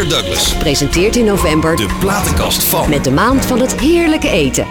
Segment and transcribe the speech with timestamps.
[0.00, 0.54] Peter Douglas.
[0.54, 2.88] Presenteert in november De platenkast van.
[2.90, 4.66] met de maand van het heerlijke eten.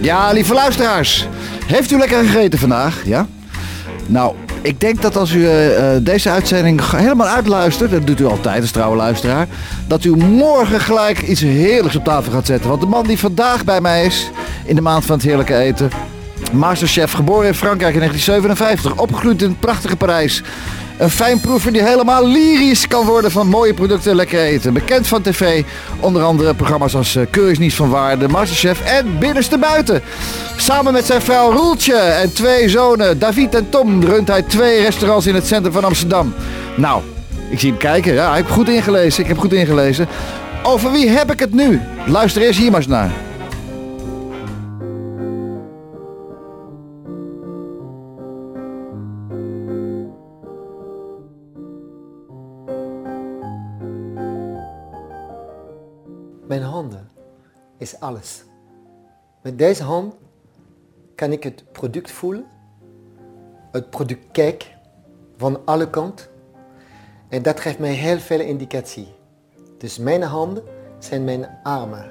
[0.00, 1.26] Ja, lieve luisteraars.
[1.66, 3.02] Heeft u lekker gegeten vandaag?
[3.04, 3.26] Ja?
[4.06, 8.24] Nou, ik denk dat als u eh, eh, deze uitzending helemaal uitluistert, dat doet u
[8.24, 9.46] altijd als trouwe luisteraar,
[9.86, 12.68] dat u morgen gelijk iets heerlijks op tafel gaat zetten.
[12.68, 14.30] Want de man die vandaag bij mij is,
[14.64, 15.90] in de maand van het heerlijke eten,
[16.52, 20.42] Masterchef, geboren in Frankrijk in 1957, opgegroeid in prachtige Parijs.
[20.98, 24.72] Een fijnproever die helemaal lyrisch kan worden van mooie producten en lekker eten.
[24.72, 25.62] Bekend van tv,
[26.00, 30.02] onder andere programma's als eh, Keur is niet van waarde, Masterchef en Binnenste Buiten.
[30.56, 35.26] Samen met zijn vrouw Roeltje en twee zonen, David en Tom, runt hij twee restaurants
[35.26, 36.34] in het centrum van Amsterdam.
[36.76, 37.02] Nou,
[37.50, 38.14] ik zie hem kijken.
[38.14, 39.22] Ja, ik heb goed ingelezen.
[39.22, 40.08] Ik heb goed ingelezen.
[40.62, 41.80] Over wie heb ik het nu?
[42.06, 43.10] Luister eerst hier maar eens naar.
[57.82, 58.44] Is alles.
[59.40, 60.14] Met deze hand
[61.14, 62.44] kan ik het product voelen,
[63.70, 64.68] het product kijken
[65.36, 66.26] van alle kanten.
[67.28, 69.08] En dat geeft mij heel veel indicatie.
[69.78, 70.62] Dus mijn handen
[70.98, 72.10] zijn mijn armen.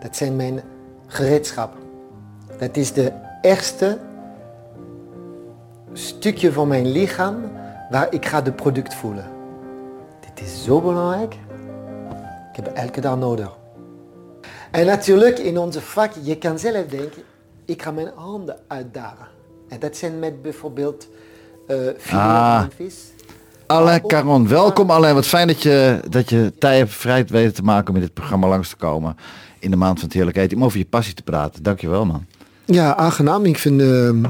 [0.00, 0.60] Dat zijn mijn
[1.06, 1.80] gereedschappen.
[2.58, 3.98] Dat is de eerste
[5.92, 7.52] stukje van mijn lichaam
[7.90, 9.30] waar ik ga de product voelen.
[10.20, 11.34] Dit is zo belangrijk.
[12.52, 13.62] Ik heb elke dag nodig.
[14.74, 17.22] En natuurlijk in onze vak, je kan zelf denken,
[17.64, 19.26] ik ga mijn handen uitdagen.
[19.68, 21.08] En dat zijn met bijvoorbeeld
[21.66, 22.62] eh filet Ah.
[22.76, 22.94] vis.
[23.66, 25.14] Alain Caron, welkom Alain.
[25.14, 28.14] Wat fijn dat je, dat je tijd hebt vrij weten te maken om in dit
[28.14, 29.16] programma langs te komen.
[29.58, 30.56] In de maand van het heerlijke eten.
[30.56, 31.62] Om over je passie te praten.
[31.62, 32.26] Dankjewel man.
[32.64, 33.44] Ja, aangenaam.
[33.44, 34.24] Ik vind ehm,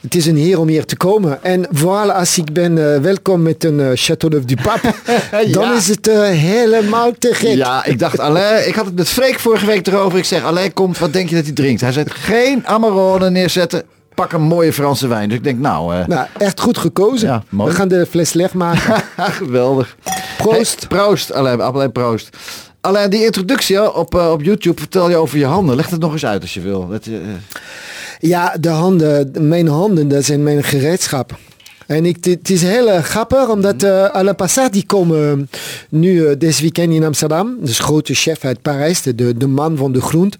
[0.00, 1.42] het is een eer om hier te komen.
[1.42, 4.94] En vooral als ik ben eh, welkom met een eh, Château d'Oeuf du Pape,
[5.52, 7.56] dan is het eh, helemaal te gek.
[7.56, 10.18] Ja, ik dacht Alain, ik had het met Freek vorige week erover.
[10.18, 11.80] Ik zeg Alain komt, wat denk je dat hij drinkt?
[11.80, 13.82] Hij zei geen Amarone neerzetten.
[14.14, 15.28] Pak een mooie Franse wijn.
[15.28, 17.28] Dus ik denk nou, Nou, echt goed gekozen.
[17.28, 17.64] Ja.
[17.64, 19.02] We gaan de fles leeg maken.
[19.42, 19.96] geweldig.
[20.36, 20.86] Proost.
[20.88, 22.36] Hey, proost Alain, Alain proost.
[22.80, 25.76] Alain, die introductie op, op YouTube vertel je over je handen.
[25.76, 26.88] Leg het nog eens uit als je wil.
[26.88, 27.12] Dat, eh,
[28.18, 31.38] Ja, de handen, mijn handen, dat zijn mijn gereedschap.
[31.86, 35.48] En ik, het is heel eh, grappig, omdat uh, Alain Passat, die komen
[35.88, 37.56] nu eh, dit weekend in Amsterdam.
[37.60, 40.36] Dus grote chef uit Parijs, de, de, de man van de groent.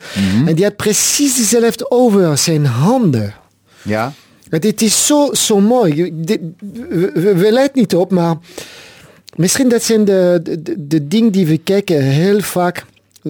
[0.47, 3.35] En die had precies hetzelfde over zijn handen.
[3.83, 4.13] ja?
[4.51, 6.11] Het het is zo, zo mooi.
[6.15, 6.41] Dit-
[6.89, 8.37] We, we, we letten niet op, maar
[9.37, 12.85] misschien dat zijn de, de, de dingen die we kijken heel vaak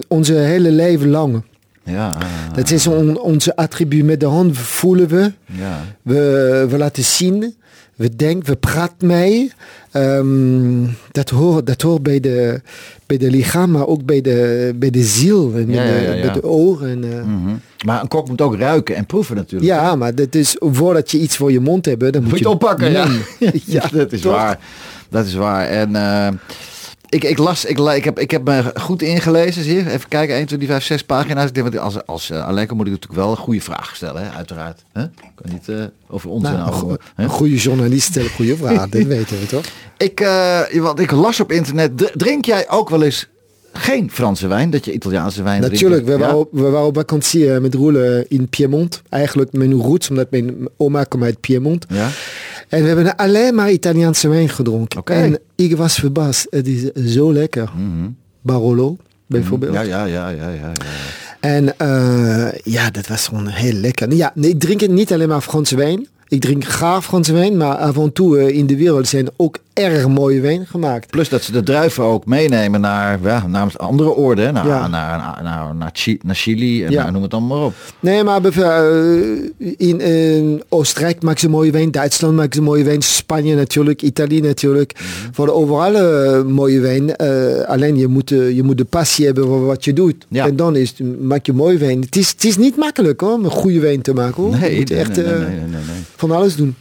[0.07, 1.41] onze hele leven lang.
[1.87, 2.17] Ja,
[2.55, 4.05] Dat is on- onze attribuut.
[4.05, 5.79] Met de hand voelen we, ja.
[6.01, 7.55] we, we laten zien,
[7.95, 9.51] we denken, we praten mee.
[9.91, 12.61] Ehm, dat, hoort, dat hoort bij de,
[13.05, 16.41] bij de lichaam, maar ook bij de, bij de ziel en Ja, bij, de, bij
[16.41, 16.89] oren.
[16.89, 17.55] En, eh, Mhm.
[17.85, 19.71] Maar een kok moet ook ruiken en proeven natuurlijk.
[19.71, 22.49] ja, maar dat is, voordat je iets voor je mond hebt, dan moet, Moet je
[22.49, 23.07] oppakken, ja.
[23.65, 24.31] Ja, dat is toch?
[24.33, 24.59] waar.
[25.09, 25.67] Dat is waar.
[25.67, 26.27] En eh,
[27.09, 29.63] ik, ik las, ik, ik, heb, ik heb me goed ingelezen.
[29.63, 29.91] Zie je?
[29.91, 31.47] Even kijken, 1, 2, 3, 5, 6 pagina's.
[31.47, 34.23] Ik denk, want als, als uh, Alenko moet ik natuurlijk wel een goede vraag stellen,
[34.23, 34.29] hè?
[34.29, 34.83] uiteraard.
[34.93, 35.03] Hè?
[35.03, 35.75] Ik kan niet eh,
[36.07, 39.65] over ons Nou, en een, over- goede journalist stelt goede vragen, dat weten we toch?
[39.97, 43.27] Ik, eh, want ik las op internet, drink jij ook wel eens
[43.73, 44.69] geen Franse wijn?
[44.69, 46.39] Dat je Italiaanse wijn Natuurlijk, we waren, Ja?
[46.41, 49.01] op, we waren op vakantie eh, met Roelen in Piemont.
[49.09, 51.85] Eigenlijk mijn roots, omdat mijn oma komt uit Piemont.
[51.89, 52.09] Ja?
[52.67, 54.99] En we hebben alleen maar Italiaanse wijn gedronken.
[54.99, 55.13] Oké.
[55.13, 56.47] En ik was verbaasd.
[56.49, 57.71] Het is zo lekker.
[58.41, 59.73] Barolo, bijvoorbeeld.
[59.73, 60.71] Ja, ja, ja, ja, ja, ja.
[61.39, 64.13] En eh, ja, dat was gewoon heel lekker.
[64.13, 66.07] Ja, nee, ik drink niet alleen maar Franse wijn.
[66.27, 69.57] Ik drink graag Franse wijn, maar af en toe eh, in de wereld zijn ook
[69.77, 71.09] erg mooie wijn gemaakt.
[71.09, 74.45] Plus dat ze de druiven ook meenemen naar, ja, naar andere oorden.
[74.45, 74.51] hè?
[74.51, 74.87] Naar, Ja.
[74.87, 77.03] naar, naar, naar, naar, Chi- naar Chili en Ja.
[77.03, 77.73] naar- noem het allemaal maar op.
[77.99, 83.01] Nee, maar eh, in, in Oostenrijk maken ze mooie wijn, Duitsland maken ze mooie wijn,
[83.01, 84.93] Spanje natuurlijk, Italië natuurlijk.
[84.93, 85.33] Mhm.
[85.33, 87.15] Voor de overal eh, mooie wijn.
[87.15, 90.25] Eh, alleen je moet, je moet de passie hebben voor wat je doet.
[90.29, 90.45] Ja.
[90.45, 92.01] En dan is, maak je mooie wijn.
[92.01, 94.43] Het is, het is niet makkelijk hoor, om een goede wijn te maken.
[94.43, 94.57] Hoor.
[94.57, 95.81] Nee, je moet nee, echt nee, nee.
[96.15, 96.75] van alles doen.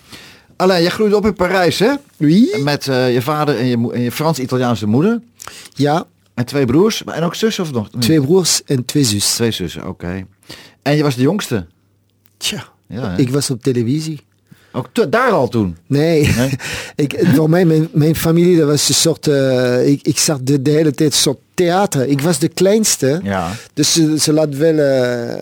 [0.57, 1.93] Alain, jij groeide op in Parijs, hè?
[2.17, 2.61] Oui?
[2.63, 5.21] Met eh, je vader en je, en je Frans-Italiaanse moeder.
[5.75, 6.05] Ja,
[6.35, 7.05] En twee broers.
[7.05, 7.89] En ook zussen of nog?
[7.99, 9.35] twee broers en twee zus.
[9.35, 10.27] Twee zussen, oké.
[10.83, 11.67] En je was de jongste.
[12.37, 13.19] Tja, Ja, hè?
[13.19, 14.21] ik was op televisie.
[14.77, 15.77] Ook te- daar al toen.
[15.87, 16.51] Nee, Nee?
[17.07, 20.63] ik, voor mij, mijn, mijn familie, dat was een soort, eh, ik, ik zag de,
[20.63, 22.07] de hele tijd een soort theater.
[22.09, 23.51] Ik was de kleinste, Ja.
[23.75, 25.35] dus ze, ze laat wel eh,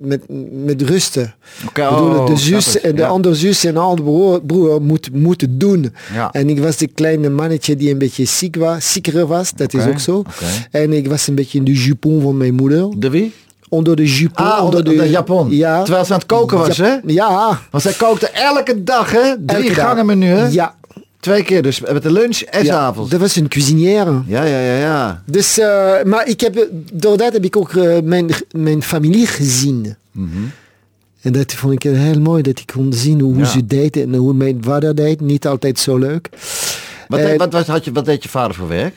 [0.00, 0.20] met,
[0.64, 1.34] met rusten.
[1.66, 3.08] Oké, oh, de snap zus en de Ja.
[3.08, 5.92] andere zus en andere broer, broer moet, moeten doen.
[6.14, 6.32] Ja.
[6.32, 9.86] En ik was de kleine mannetje die een beetje ziek was, zieker was, dat is
[9.86, 10.22] ook zo.
[10.70, 12.88] En ik was een beetje in de jupon van mijn moeder.
[12.96, 13.32] De wie?
[13.72, 14.46] Onder de jupon.
[14.46, 15.50] Ah, onder de, Japon.
[15.50, 15.82] Ja.
[15.82, 16.96] Terwijl ze aan het koken was, Ja, hè?
[17.06, 17.60] Ja.
[17.70, 19.34] Want zij kookte elke dag, hè?
[19.46, 19.86] Drie Elke dag.
[19.86, 20.46] gangen menu, hè?
[20.46, 20.74] Ja.
[21.20, 21.80] Twee keer dus.
[21.80, 22.76] Met de lunch en ja.
[22.78, 23.10] avonds.
[23.10, 24.22] Dat was een cuisinière.
[24.26, 25.22] Ja, ja, ja, ja.
[25.26, 29.96] Dus, eh, maar ik heb, door dat heb ik ook eh, mijn, mijn familie gezien.
[30.10, 30.28] Mhm.
[31.20, 33.44] En dat vond ik heel mooi, dat ik kon zien hoe Ja.
[33.44, 35.20] ze deed en hoe mijn vader deed.
[35.20, 36.28] Niet altijd zo leuk.
[37.08, 38.94] Wat, En- wat, wat, had je, wat deed je vader voor werk?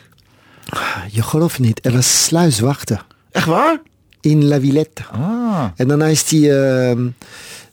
[1.11, 3.81] Je gelooft niet, hij was sluiswachter Echt waar?
[4.25, 5.03] In La Villette.
[5.11, 5.65] Ah.
[5.75, 6.97] En daarna is hij eh,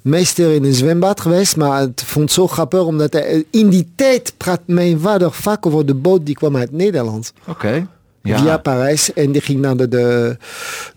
[0.03, 3.93] meester in een zwembad geweest, maar het vond het zo grappig omdat hij, in die
[3.95, 7.33] tijd praat mijn vader vaak over de boot die kwam uit Nederland.
[7.47, 7.87] Oké.
[8.23, 8.39] Ja.
[8.39, 10.37] Via Parijs en die ging naar de, de,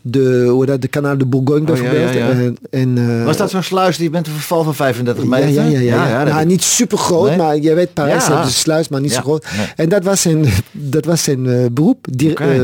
[0.02, 2.14] de, hoe dat, de kanaal de Bourgogne Oh, bijvoorbeeld.
[2.14, 2.30] ja, ja.
[2.30, 5.50] En, en, eh, Was dat zo'n sluis die met een verval van 35 ja, meter?
[5.50, 6.24] ja, ja, ja, ja.
[6.24, 7.38] dat- Nou, niet super groot, Nee?
[7.38, 9.46] maar je weet, Parijs heeft een sluis, maar niet zo groot.
[9.58, 9.68] nee.
[9.76, 12.64] En dat was zijn, dat was zijn eh, beroep, die, eh,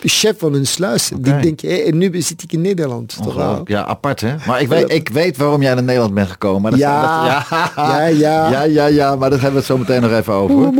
[0.00, 1.10] chef van een sluis.
[1.20, 3.16] Die denk je, en nu zit ik in Nederland.
[3.22, 3.60] Toch.
[3.64, 4.34] Ja, apart hè.
[4.46, 6.62] Maar ik weet, ik weet waarom jij naar Nederland bent gekomen.
[6.62, 7.34] Maar dat, Ja.
[7.34, 8.50] dat- Ja, ja.
[8.50, 10.72] ja, ja, ja, maar daar hebben we het zo meteen nog even over.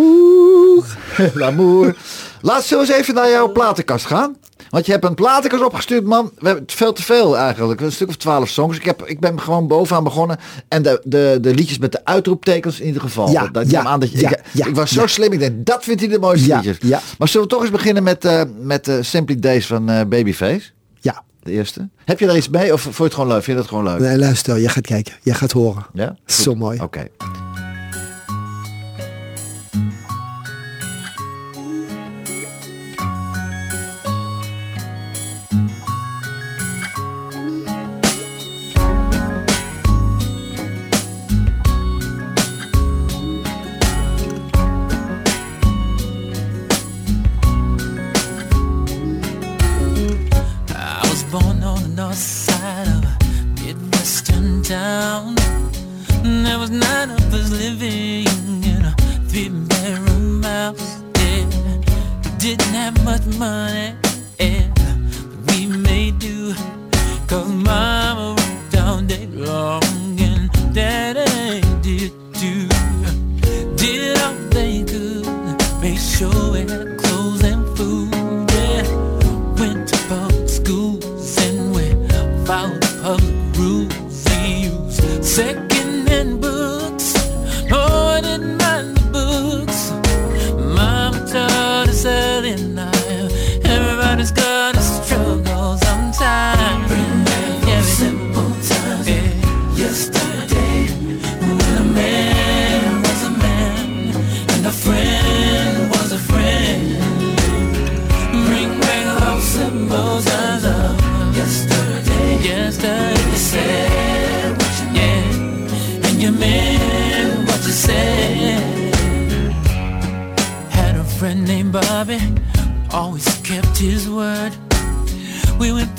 [1.34, 1.96] L'amour.
[2.40, 4.36] Laten we eens even naar jouw platenkast gaan.
[4.70, 6.30] Want je hebt een platenkast opgestuurd, man.
[6.38, 7.80] We hebben veel te veel eigenlijk.
[7.80, 8.76] Een stuk of twaalf songs.
[8.76, 10.38] Ik, heb, ik ben gewoon bovenaan begonnen.
[10.68, 13.30] En de, de, de liedjes met de uitroeptekens in ieder geval.
[13.30, 15.32] Ja, dat, ja, aan dat je, ja, ik, ja, ik was zo slim.
[15.32, 16.76] Ik denk, dat vindt hij de mooiste Ja, liedjes.
[16.80, 17.00] ja.
[17.18, 20.70] Maar zullen we toch eens beginnen met, eh, met eh, Simply Days van eh, Babyface?
[21.00, 21.88] Ja, De eerste.
[22.04, 23.42] Heb je daar iets mee of vond je het gewoon leuk?
[23.42, 23.98] Vind je dat gewoon leuk?
[23.98, 25.14] nee, luister, je gaat kijken.
[25.22, 25.86] Je gaat horen.
[25.92, 26.16] Ja?
[26.26, 26.80] Zo mooi.
[26.80, 27.06] Oké.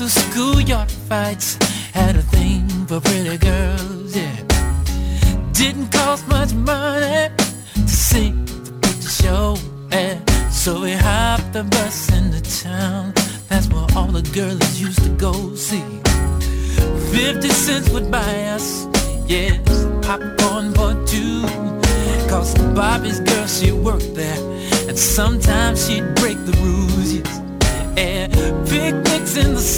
[0.10, 1.58] Schoolyard fights,
[1.94, 4.36] had a thing for pretty girls, yeah.
[5.54, 7.30] Didn't cost much money
[7.76, 9.57] to see the picture show,
[9.92, 10.18] yeah.
[10.50, 13.14] So we hopped the bus into town.
[13.50, 15.86] That's where all the girls used to go see.
[17.12, 18.88] Fifty cents would buy us,
[19.28, 19.60] yes,
[20.02, 21.44] popcorn for two.
[22.30, 24.40] Cause Bobby's girl, she worked there.
[24.88, 26.99] And sometimes she'd break the rules,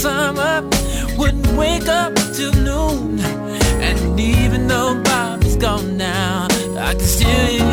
[0.03, 3.19] in the summer wouldn't wake up till noon.
[3.81, 7.70] And even though Bobby's gone now, I can still hear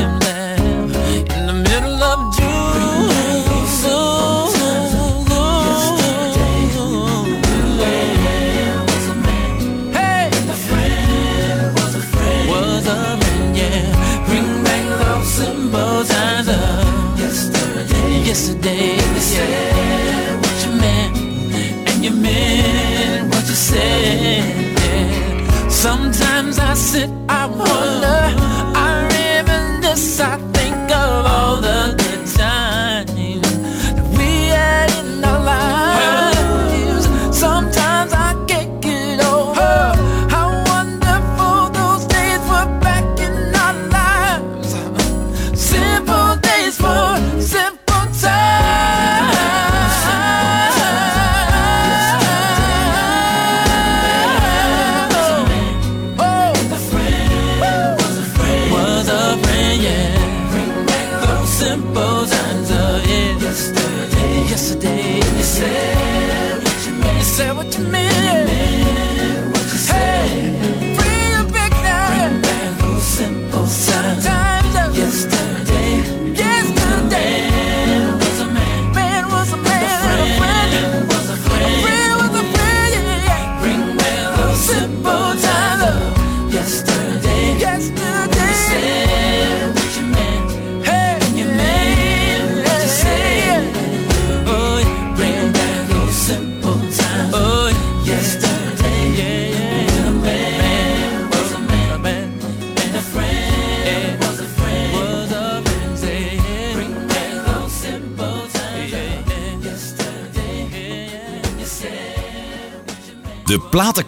[25.69, 28.48] Sometimes I sit, I wonder,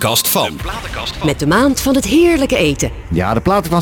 [0.00, 1.26] platenkast van.
[1.26, 2.90] Met de maand van het heerlijke eten.
[3.10, 3.40] Ja, de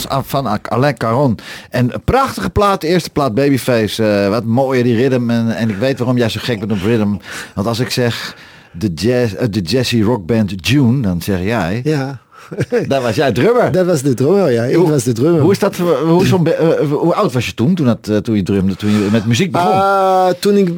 [0.08, 1.38] af- van Alain Caron.
[1.70, 4.04] En een prachtige plaat, de eerste plaat Babyface.
[4.08, 5.30] Eh, wat mooier die rhythm.
[5.30, 7.14] En, en ik weet waarom jij zo gek bent op rhythm.
[7.54, 8.37] Want als ik zeg
[8.72, 12.20] de, jazz, eh, de jazzy rockband June, dan zeg jij, Ja,
[12.88, 13.73] daar was jij drummer.
[13.73, 14.64] dat was de drummer, ja.
[14.64, 15.40] Ik was de drummer.
[15.40, 18.09] Hoe, is dat, voor- hoe, is be- eh, hoe oud was je toen, toen, dat,
[18.09, 19.71] eh, toen je drumde, toen je met muziek begon?
[19.73, 20.69] Ah, toen ik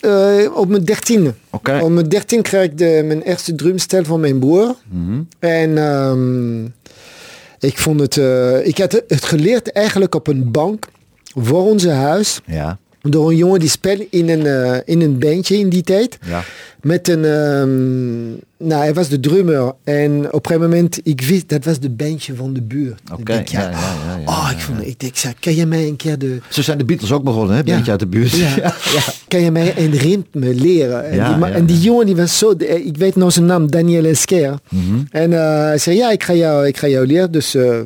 [0.00, 1.34] eh, op mijn dertiende.
[1.50, 1.78] Oké.
[1.82, 4.74] Op mijn dertien kreeg ik de, mijn eerste drumstel van mijn broer.
[4.90, 5.20] Mhm.
[5.38, 6.64] En ehm,
[7.60, 8.16] ik vond het...
[8.16, 10.84] eh, ik had het geleerd eigenlijk op een bank
[11.34, 12.40] voor onze huis.
[12.46, 16.18] ja, Door een jongen die speelde in een, eh, in een bandje in die tijd.
[16.26, 16.42] ja.
[16.82, 17.24] Met een...
[17.24, 18.28] ehm,
[18.68, 19.72] nou, hij was de drummer.
[19.84, 23.00] En op een gegeven moment, ik wist, dat was de bandje van de buurt.
[23.12, 26.18] Oké, ja, ja, ja, ja, oh, ik vond, ik zeg, kan je mij een keer
[26.18, 26.38] de...
[26.48, 27.62] Zo zijn de Beatles ook begonnen, hè?
[27.62, 28.30] Beetje uit de buurt.
[28.32, 28.54] Ja,
[28.94, 29.02] ja.
[29.28, 31.04] Kan je mij een ritme leren?
[31.10, 34.04] En, die, en die jongen die was zo, de- ik weet nog zijn naam, Daniel
[34.04, 34.54] Esker.
[34.68, 34.98] Mhm.
[35.10, 37.32] En eh, hij zei, ja, ik ga jou, ik ga jou leren.
[37.32, 37.78] Dus eh,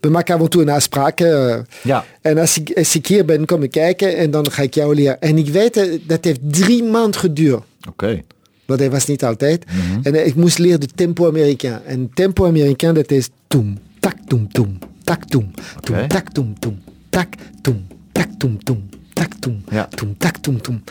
[0.00, 1.20] we maken af en toe een afspraak.
[1.20, 1.56] eh.
[1.82, 2.04] Ja.
[2.20, 4.94] En als ik, als ik hier ben, kom ik kijken en dan ga ik jou
[4.94, 5.20] leren.
[5.20, 7.62] En ik weet, eh, dat heeft drie maanden geduurd.
[7.88, 8.22] Oké.
[8.64, 9.64] Want hij was niet altijd.
[9.64, 10.00] Mhm.
[10.02, 11.82] En eh, ik moest leren de tempo Amerikaan.
[11.84, 16.78] En tempo Amerikaan, dat is toem, tak, toem, toem, tak, toem, toem, tak, toem, toem,
[17.10, 17.28] tak,
[17.60, 19.84] toem, tak, toem, toem, tak, toem, Ja.
[19.88, 20.82] toem, tak, toem, toem.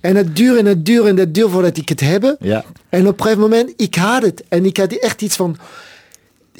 [0.00, 2.36] En het duurde en het duurde en het duurde voordat ik het heb.
[2.40, 2.64] Ja.
[2.88, 4.44] En op een gegeven moment, ik had het.
[4.48, 5.56] En ik had echt iets van,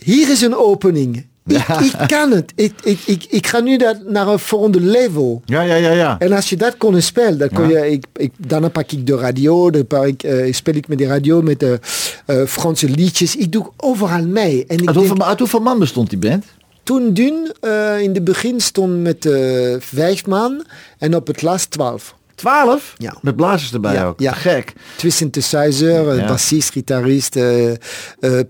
[0.03, 1.27] hier is een opening.
[1.47, 2.53] Ik, ik kan het.
[2.55, 5.43] Ik, ik, ik, ik ga nu dat naar een volgende level.
[5.45, 6.19] Ja, ja, ja, ja.
[6.19, 7.85] En als je dat kon spelen, dan kon Ja.
[7.85, 10.99] je, ik, ik, daarna pak ik de radio, dan pak ik, eh, speel ik met
[10.99, 11.79] de radio met de
[12.27, 13.37] eh, Franse liedjes.
[13.37, 14.65] Ik doe overal mee.
[14.67, 16.45] En ik Uit hoeveel, uit hoeveel man bestond die band?
[16.83, 19.29] toen Dun eh, in het begin stond met
[19.79, 20.65] vijf man
[20.99, 22.15] en op het laatst twaalf.
[22.43, 22.95] Twaalf?
[22.97, 23.15] Ja.
[23.21, 24.21] Met blazers erbij Ja, ook.
[24.21, 24.33] ja.
[24.33, 24.73] Te Gek.
[24.97, 26.27] Twee synthesizer, eh, Ja.
[26.27, 27.77] bassist, gitarist, eh, eh,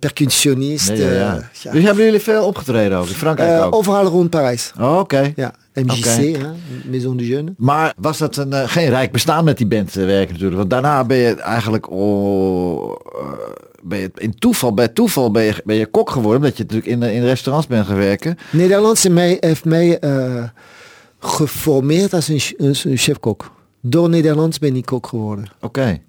[0.00, 0.88] percussionist.
[0.88, 1.72] Nee, ja, eh.
[1.72, 3.06] Dus hebben jullie veel opgetreden ook?
[3.06, 3.74] In Frankrijk Eh, ook?
[3.74, 4.72] overal rond Parijs.
[4.80, 5.32] Oh, Oké.
[5.36, 6.38] Ja, MJC, Oké.
[6.38, 6.48] hè,
[6.90, 7.54] Maison de Jeune.
[7.56, 10.56] Maar was dat een, eh, geen rijk bestaan met die band eh, werken natuurlijk?
[10.58, 13.28] Want daarna ben je eigenlijk oh, eh,
[13.82, 16.40] ben je in toeval, bij toeval ben je, ben je kok geworden.
[16.42, 18.38] Omdat je natuurlijk in, eh, in restaurants bent gaan werken.
[18.50, 20.44] Nederlandse mij heeft mij eh,
[21.18, 23.50] geformeerd als een, als een chefkok.
[23.84, 25.50] Door Nederlands ben ik kok geworden.
[25.60, 26.00] Oké.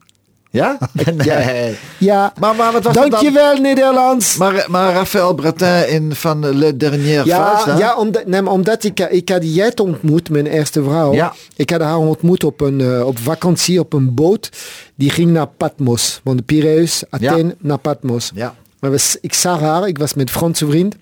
[0.49, 0.77] Ja?
[1.25, 1.75] nee.
[1.97, 3.09] Ja, Maar, maar wat was dat dan?
[3.09, 4.37] dankjewel Nederlands.
[4.37, 9.29] Maar, maar Raphaël Bretin in van Le Dernier Ja, ja omdat, nee, omdat ik, ik
[9.29, 11.13] had Jet ontmoet, mijn eerste vrouw.
[11.13, 11.33] Ja.
[11.55, 14.49] Ik had haar ontmoet op, een, eh, op vakantie op een boot.
[14.95, 16.21] Die ging naar Patmos.
[16.23, 18.31] Van de Piraeus, Athene, naar Patmos.
[18.35, 18.55] Ja.
[18.79, 20.95] Maar was, ik zag haar, ik was met een Franse vriend.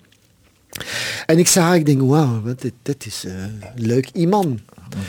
[1.26, 3.32] En ik zag haar, ik denk, wauw, wat dit, dit is eh,
[3.74, 4.60] leuk iemand.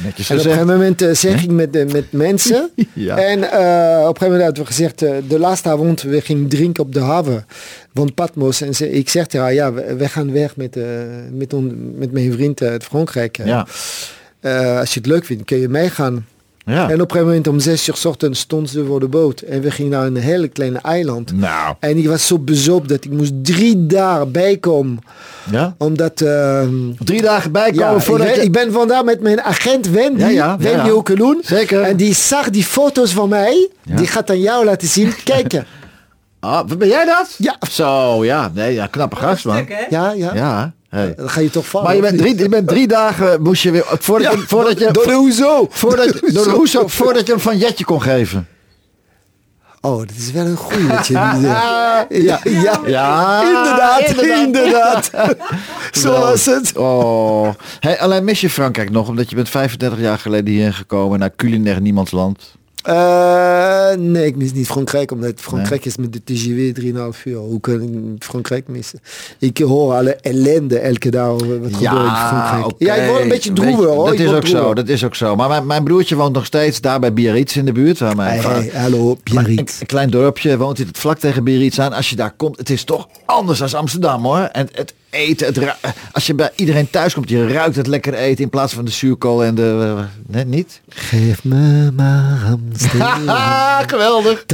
[0.04, 0.44] Netjes En op een gezegd.
[0.44, 2.70] gegeven moment eh, zeg ik met, eh, met mensen.
[2.94, 3.18] Ja.
[3.18, 6.48] En eh, op een gegeven moment hadden we gezegd, eh, de laatste avond, we gingen
[6.50, 7.46] drinken op de haven
[7.94, 8.62] van Patmos.
[8.62, 10.84] En ze, ik zeg tegen haar, ja, we, we gaan weg met, eh,
[11.32, 13.38] met, on, met mijn vriend eh, uit Frankrijk.
[13.38, 13.68] Eh, Ja.
[14.40, 16.26] eh, als je het leuk vindt, kun je meegaan.
[16.66, 16.90] Ja.
[16.90, 19.42] En op een gegeven moment om zes uur 's ochtends stond ze voor de boot.
[19.42, 21.32] En we gingen naar een hele kleine eiland.
[21.32, 21.76] Nou.
[21.80, 25.00] En ik was zo bezopen dat ik moest drie dagen bijkomen.
[25.52, 25.76] Ja?
[25.78, 26.22] Omdat...
[26.22, 28.42] ehm, Drie dagen bijkomen ja, voordat ik, je...
[28.42, 30.94] ik ben vandaag met mijn agent Wendy, Ja, ja, Wendy ja.
[30.94, 31.42] Okeloen.
[31.46, 31.82] Zeker.
[31.82, 33.70] En die zag die foto's van mij.
[33.84, 33.96] Ja.
[33.96, 35.14] Die gaat aan jou laten zien.
[35.24, 35.66] Kijken.
[36.40, 37.36] Ah, ben jij dat?
[37.38, 37.56] Ja.
[37.72, 38.52] Zo, ja.
[38.54, 39.68] Nee, ja, knappe gast, man.
[39.90, 40.32] Ja, ja.
[40.36, 40.74] Ja.
[40.94, 41.14] Hey.
[41.16, 41.88] Dan ga je toch vallen.
[41.88, 44.80] Maar je bent, drie, je bent drie dagen, moest je weer, voordat, Ja, je, voordat
[44.80, 45.68] je, door de hoezo.
[45.70, 48.48] voordat, je- door de hoezo, voordat je hem van Jetje kon geven.
[49.82, 51.48] Oh, dat is wel een goeie wat je nu.
[52.26, 52.80] Ja, ja.
[52.86, 55.10] Ja, Inderdaad, inderdaad.
[56.02, 56.78] Zo was het.
[56.78, 57.50] Oh.
[57.80, 61.36] Hey, alleen mis je Frankrijk nog, omdat je bent 35 jaar geleden hierheen gekomen naar
[61.36, 62.56] culinair niemandsland.
[62.84, 66.74] Eh, nee, ik mis niet Frankrijk, omdat Frankrijk is met de TGV
[67.16, 67.38] 3,5 uur.
[67.38, 69.00] Hoe kan ik Frankrijk missen?
[69.40, 72.76] Ik hoor alle ellende elke dag over wat gebeurt in Frankrijk.
[72.78, 74.06] Ja, ik word een beetje je, hoor.
[74.06, 75.36] Dat Ik is ook zo, dat is ook zo.
[75.36, 78.00] Maar mijn, mijn broertje woont nog steeds daar bij Biarritz in de buurt.
[78.00, 79.80] Waar mijn Hey, hallo, Biarritz.
[79.80, 81.94] een klein dorpje, woont hij het vlak tegen Biarritz aan.
[81.94, 84.40] Als je daar komt, het is toch anders dan Amsterdam hoor.
[84.40, 88.14] En het eten, het ru- als je bij iedereen thuis komt, je ruikt het lekker
[88.14, 89.94] eten in plaats van de zuurkool en de...
[89.98, 90.82] eh, nee, niet?
[90.90, 92.56] Geef me maar.
[92.98, 94.46] Haha, geweldig.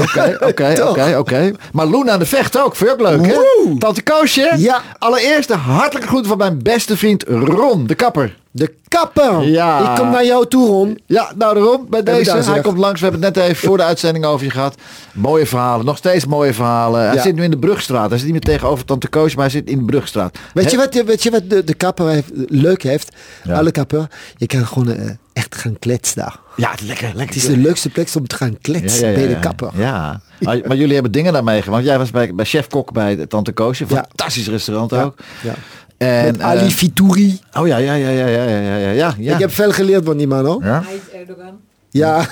[0.00, 1.52] Oké, oké, oké, oké.
[1.72, 3.32] Maar Loena de Vecht ook, vind je ook leuk hè?
[3.78, 4.52] Tante Koosje.
[4.56, 4.82] Ja.
[4.98, 8.36] Allereerst de hartelijke groeten van mijn beste vriend Ron, de kapper.
[8.56, 9.42] De kapper.
[9.42, 9.90] Ja.
[9.90, 10.98] Ik kom naar jou toe, Ron.
[11.06, 12.30] Ja, nou daarom, bij deze.
[12.30, 12.60] Hij zeg.
[12.60, 13.00] komt langs.
[13.00, 14.74] We hebben het net even voor de uitzending over je gehad.
[15.12, 17.00] Mooie verhalen, nog steeds mooie verhalen.
[17.06, 17.22] Hij Ja.
[17.22, 18.08] zit nu in de Brugstraat.
[18.08, 20.38] Hij zit niet meer tegenover Tante Koos, maar hij zit in de Brugstraat.
[20.54, 23.16] Weet je wat, weet je wat de, de kapper heeft, leuk heeft?
[23.44, 23.58] Ja.
[23.58, 24.06] Alle kapper.
[24.36, 26.38] Je kan gewoon eh, echt gaan kletsen daar.
[26.56, 27.26] Ja, lekker, lekker.
[27.34, 29.70] Het is de leukste plek om te gaan kletsen bij de kapper.
[29.74, 31.84] Ja, maar, maar jullie hebben dingen daar meegemaakt.
[31.84, 33.86] Jij was bij, bij Chef Kok bij de Tante Koosje.
[33.86, 35.14] Fantastisch restaurant ook.
[35.42, 35.54] Ja.
[36.04, 37.38] En, Met Ali eh, Fitouri.
[37.52, 39.34] Oh ja, ja, ja, ja, ja, ja, ja, ja.
[39.34, 40.64] Ik heb veel geleerd van die man hoor.
[40.64, 40.82] Ja?
[40.84, 41.60] Hij is Erdogan.
[41.90, 42.26] Ja.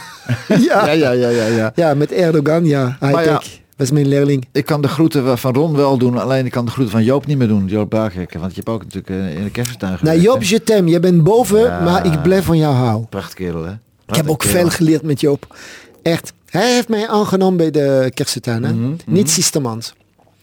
[0.48, 0.56] ja.
[0.94, 1.94] ja, ja, ja, ja, ja.
[1.94, 2.96] met Erdogan, ja.
[3.00, 3.42] hij ja,
[3.76, 4.46] Dat mijn leerling.
[4.52, 7.26] Ik kan de groeten van Ron wel doen, alleen ik kan de groeten van Joop
[7.26, 7.66] niet meer doen.
[7.66, 10.16] Joop Baakhekken, want je hebt ook natuurlijk eh, in de kersttuin geweest.
[10.16, 13.08] Nou, Joop Jetem, je bent boven, maar ik blijf van jou houden.
[13.08, 13.72] Prachtig kerel, hè?
[14.06, 15.56] Ik heb ook veel geleerd met Joop.
[16.02, 16.32] Echt.
[16.46, 18.72] Hij heeft mij aangenomen bij de kersttuin, hè?
[18.72, 19.26] Mhm, niet mhm.
[19.26, 19.94] Sistermans.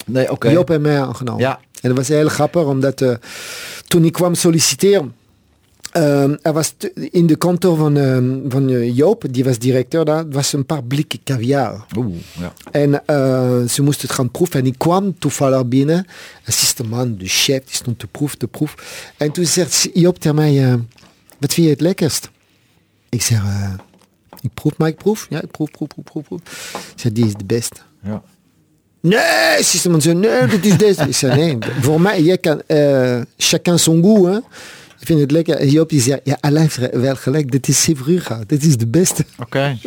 [0.06, 0.50] Nee, oké.
[0.50, 1.42] Joop heeft mij aangenomen.
[1.42, 3.14] Ja, en dat was heel grappig, omdat eh,
[3.88, 5.16] toen ik kwam solliciteren,
[5.92, 10.30] ehm, er was in de kantoor van, ehm, van eh, Joop, die was directeur daar,
[10.30, 11.86] was een paar blikken caviar.
[11.98, 12.54] Oeh, ja.
[12.72, 14.60] En eh, ze moesten het gaan proeven.
[14.60, 16.08] En ik kwam toevallig binnen.
[16.46, 18.76] Een systeman, de chef, die stond te proef, te proef.
[19.18, 20.74] En toen zegt Joop tegen mij, eh,
[21.40, 22.30] wat vind je het lekkerst?
[23.10, 23.74] Ik zeg, eh,
[24.42, 25.28] ik proef, maar ik proef.
[25.30, 26.40] Ja, ik proef, proef, proef, proef, proef.
[26.94, 27.80] Ik zeg, die is de beste.
[28.04, 28.24] ja.
[29.02, 31.04] Nee, systeman zei, nee, dat is deze.
[31.08, 34.38] Ik zei, nee, voor mij, jij kan, eh chacun son goût, hè.
[35.00, 35.66] Ik vind het lekker.
[35.66, 39.26] Joop die zei, ja, Alain heeft wel gelijk, dit is Sevruga, dit is de beste.
[39.40, 39.78] Oké.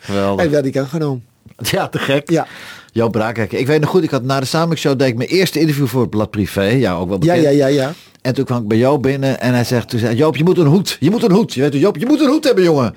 [0.00, 0.44] Geweldig.
[0.44, 1.24] En werd ik aangenomen.
[1.70, 2.30] Ja, te gek.
[2.30, 2.46] Ja.
[2.92, 3.58] Joop Braakhekken.
[3.58, 6.00] Ik weet nog goed, ik had na de Samenshow deed ik mijn eerste interview voor
[6.00, 6.62] het Blad Privé.
[6.64, 7.42] Ja, ook wel Ja, bekend.
[7.42, 7.92] ja, ja, ja.
[8.22, 10.58] En toen kwam ik bij Joop binnen en hij zegt, toen zei, Joop, je moet
[10.58, 10.96] een hoed.
[11.00, 11.54] Je moet een hoed.
[11.54, 12.94] Je weet Joop, je moet een hoed hebben, jongen.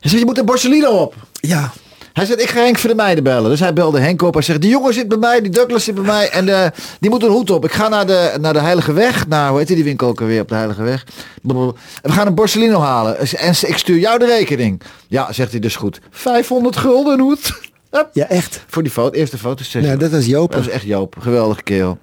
[0.00, 1.14] Hij zegt, je moet een Borsellino op.
[1.40, 1.72] Ja,
[2.12, 3.50] Hij zegt, ik ga Henk van de Meijden bellen.
[3.50, 4.34] Dus hij belde Henk op.
[4.34, 6.30] Hij zegt, die jongen zit bij mij, die Douglas zit bij mij.
[6.30, 6.70] En eh,
[7.00, 7.64] die moet een hoed op.
[7.64, 9.28] Ik ga naar de, naar de Heilige Weg.
[9.28, 11.06] Nou, hoe heet die winkel ook alweer op de Heilige Weg?
[11.42, 13.18] We gaan een Borsellino halen.
[13.18, 14.82] En ik stuur jou de rekening.
[15.08, 16.00] Ja, zegt hij dus goed.
[16.10, 17.60] 500 gulden hoed.
[17.90, 18.08] Hup.
[18.12, 18.64] ja, echt.
[18.66, 19.82] Voor die foto, eerste fotosessie.
[19.82, 20.52] Nou, dat was Joop.
[20.52, 21.16] Dat is echt Joop.
[21.20, 21.98] Geweldige kerel.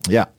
[0.00, 0.30] Ja.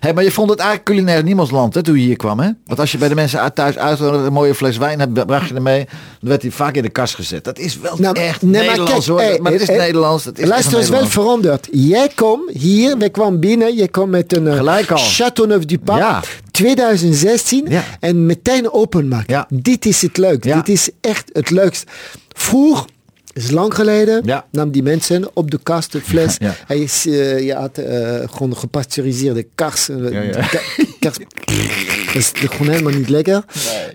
[0.00, 2.50] Hey, maar je vond het eigenlijk culinair niemandsland hè, toen je hier kwam, hè?
[2.66, 5.48] Want als je bij de mensen uit- thuis uit een mooie fles wijn hebt, bracht
[5.48, 5.84] je ermee,
[6.20, 7.44] dan werd hij vaak in de kast gezet.
[7.44, 9.20] Dat is wel Nou, echt nee, maar kijk, hoor.
[9.20, 10.24] hey, maar het is hey, Nederlands.
[10.24, 11.68] Het is Luister eens wel veranderd.
[11.72, 14.98] Jij kwam hier, wij kwamen binnen, je kwam met een eh, Gelijk al.
[14.98, 16.22] Châteauneuf-du-Pape Ja.
[16.50, 17.84] 2016 Ja.
[18.00, 19.34] en meteen openmaken.
[19.34, 19.46] Ja.
[19.48, 20.44] Dit is het leuk.
[20.44, 20.56] Ja.
[20.56, 21.90] Dit is echt het leukst.
[22.28, 22.86] Vroeger,
[23.32, 24.46] is lang geleden, Ja.
[24.50, 26.36] nam die mensen op de kast de fles.
[26.38, 26.54] Ja.
[26.66, 29.86] Hij is, eh, je had eh, gewoon gepasteuriseerde kars.
[29.86, 30.60] ka-
[31.00, 31.16] kars.
[31.18, 33.44] Dat is gewoon helemaal niet lekker.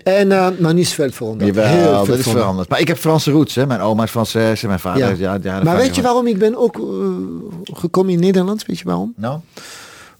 [0.04, 0.28] En,
[0.60, 1.54] maar nu is veel veranderd.
[1.54, 2.68] Heel veel dat is veranderd.
[2.68, 3.66] Maar ik heb Franse roots, hè.
[3.66, 5.10] Mijn oma is Franses en mijn vader Ja.
[5.10, 5.18] is...
[5.18, 6.74] Ja, ja, Maar weet je waarom ik ben ook
[7.64, 8.66] gekomen in Nederland?
[8.66, 9.12] Weet je waarom?
[9.16, 9.40] Nou?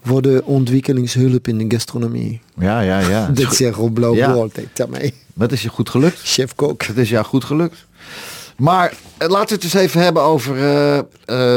[0.05, 2.40] Voor de ontwikkelingshulp in de gastronomie.
[2.59, 3.26] Ja, ja, ja.
[3.35, 5.12] Dat zegt Rob Blauw altijd mij.
[5.35, 6.18] Dat is je goed gelukt.
[6.22, 6.83] Chef kok.
[6.83, 7.87] Het is jou goed gelukt.
[8.57, 10.57] Maar eh, laten we het eens even hebben over...
[10.57, 10.99] eh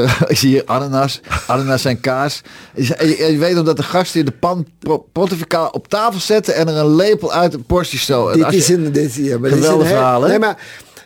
[0.02, 1.20] eh, ik zie hier ananas.
[1.48, 2.42] Ananas en kaas.
[2.76, 4.68] Je, je- weet omdat de gasten in de pan
[5.12, 6.56] pontificaal op tafel zetten...
[6.56, 8.32] en er een lepel uit een portie zo.
[8.32, 10.28] Dit je- is een, dit ja, maar dit is Geweldig een verhaal, hè?
[10.28, 10.58] Nee, maar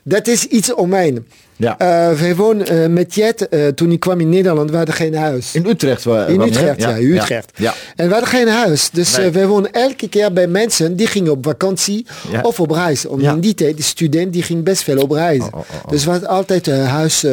[0.04, 1.28] dat is iets omheen.
[1.56, 1.78] Ja.
[1.80, 5.16] Eh, wij woonden eh, met Jet, eh, toen ik kwam in Nederland, we hadden geen
[5.16, 5.56] huis.
[5.56, 6.04] In Utrecht.
[6.04, 6.42] wa- In?
[6.42, 7.52] Utrecht, ja, Utrecht.
[7.56, 7.74] Ja.
[7.96, 8.90] En we hadden geen huis.
[8.90, 9.30] Dus Nee.
[9.30, 12.42] wij woonden elke keer bij mensen die gingen op vakantie Ja.
[12.42, 13.06] of op reis.
[13.06, 15.40] Om in die tijd, de student, die ging best veel op reis.
[15.42, 15.90] Oh, oh, oh.
[15.90, 17.26] Dus we hadden altijd een huis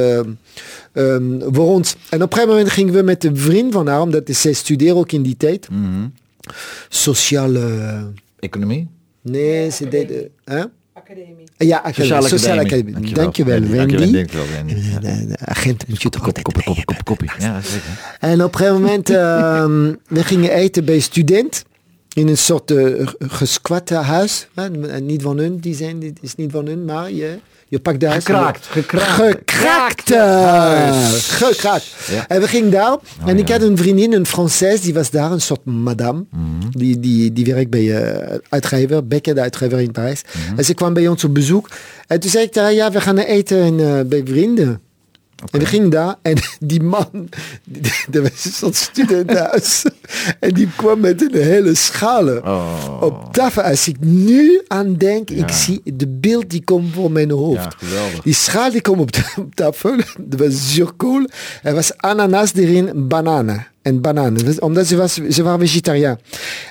[1.52, 1.96] voor ons.
[2.08, 4.98] En op een gegeven moment gingen we met een vriend van haar, omdat zij studeerde
[5.00, 5.68] ook in die tijd.
[5.70, 6.06] Mhm.
[6.88, 7.62] Sociale...
[8.38, 8.88] Economie.
[9.22, 10.10] Nee, ze deed...
[10.10, 10.62] eh, hè?
[10.92, 11.44] Academie.
[11.56, 11.94] Ja, academie.
[12.04, 12.94] Sociale Sociale academie.
[12.94, 13.14] academie.
[13.14, 14.12] Dankjewel, Dankjewel, Wendy.
[14.16, 14.74] dankjewel, Wendy.
[14.74, 14.98] Ja.
[15.00, 17.30] De, de agent moet je toch altijd koppie, koppie, koppie, koppie.
[17.38, 18.16] Ja, zeker.
[18.20, 21.64] En op een gegeven moment, ehm, we gingen eten bij student.
[22.12, 24.48] In een soort uh, gesquatte huis.
[24.54, 27.38] Hè, Niet van hun, die zijn, dit is niet van hun, maar je,
[27.70, 28.24] je pakt huis.
[28.24, 29.10] Gekraakt, gekraakt.
[29.10, 30.14] Gekraakt.
[30.14, 31.28] Huis.
[31.28, 31.86] Gekraakt.
[32.10, 32.28] Ja.
[32.28, 32.96] En we gingen daar.
[33.26, 33.58] en ik ja.
[33.58, 36.24] had een vriendin, een Française, die was daar, een soort madame.
[36.70, 40.22] Die, die, die werkt bij uh, uitgever, Becker, de uitgever in Parijs.
[40.56, 41.68] En ze kwam bij ons op bezoek.
[42.06, 44.80] En toen zei ik tegen haar, ja, we gaan eten uh, bij vrienden.
[45.50, 47.28] En we gingen daar en die man,
[48.10, 49.84] was een soort studentenhuis.
[50.40, 52.98] en die kwam met een hele schalen Oh.
[53.00, 53.62] op tafel.
[53.62, 55.36] Als ik nu aan denk, Ja.
[55.46, 57.76] ik zie de beeld die komt voor mijn hoofd.
[57.80, 58.20] Ja.
[58.22, 59.00] Die schaal die komt
[59.36, 59.96] op tafel.
[60.18, 61.24] Dat was zuurkool.
[61.62, 63.66] Er was ananas erin, bananen.
[63.82, 64.44] En bananen.
[64.44, 66.18] Dus Omdat ze, was, ze waren vegetariaan.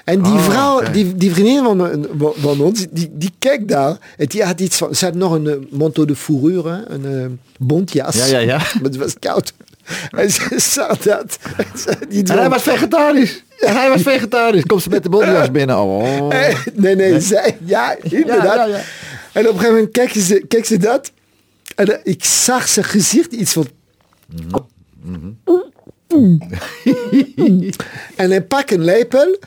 [0.06, 3.98] En die Oh, vrouw, die, die vriendin van, van ons, die, die kijkt daar.
[4.17, 7.26] En die had iets van, ze had nog een eh, manteau de fourrure, een uh,
[7.60, 8.15] bontjas.
[8.15, 8.58] Ja, ja, ja.
[8.82, 9.54] Maar het was koud.
[10.10, 11.39] En ze zag dat.
[11.58, 13.43] En, En hij was vegetarisch.
[13.58, 14.63] Hij was vegetarisch.
[14.65, 15.78] Komt ze met de bodyjas binnen.
[15.78, 16.34] Oh.
[16.36, 18.56] Eh, Nee, nee, zij, ja, inderdaad.
[18.56, 18.82] ja, ja.
[19.32, 21.12] En op een gegeven moment kijkt ze, kijkt ze dat.
[21.76, 23.67] En eh, ik zag zijn gezicht iets van...
[28.15, 29.38] en hij pakt een lepel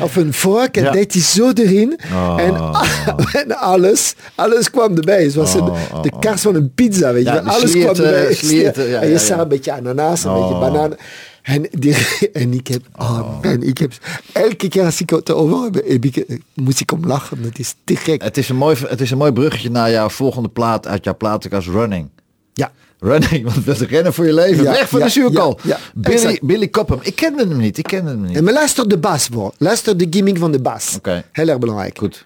[0.00, 0.90] of een vork en Ja.
[0.90, 1.98] deed hij zo erin.
[2.12, 2.36] Oh.
[2.40, 2.54] En,
[3.42, 5.22] en alles, alles kwam erbij.
[5.22, 8.34] Het was een, Oh, de kaas van een pizza, weet je Ja, Alles kwam erbij.
[8.44, 10.60] slierten, ja, en je zag een beetje ananas, een beetje Oh.
[10.60, 10.94] banaan.
[11.42, 11.96] En, die,
[12.32, 13.92] en ik heb, oh man, ik heb,
[14.32, 17.42] elke keer als ik het over heb, heb ik, moest ik om lachen.
[17.42, 18.22] Dat is te gek.
[18.22, 21.16] Het is, een mooi, het is een mooi bruggetje naar jouw volgende plaat uit jouw
[21.16, 22.08] platenkast Running.
[22.52, 22.70] Ja.
[23.00, 24.64] Running, want dat is rennen voor je leven.
[24.64, 25.58] Ja, Weg van ja, de zuurkool.
[25.62, 26.42] ja, Billy, exact.
[26.42, 26.98] Billy Cobham.
[27.02, 27.78] Ik kende hem niet.
[27.78, 28.36] Ik kende hem niet.
[28.36, 29.52] En maar luister de bas voor.
[29.58, 30.94] Luister de gimmick van de bas.
[30.96, 31.24] Oké.
[31.32, 31.98] Heel erg belangrijk.
[31.98, 32.24] Goed.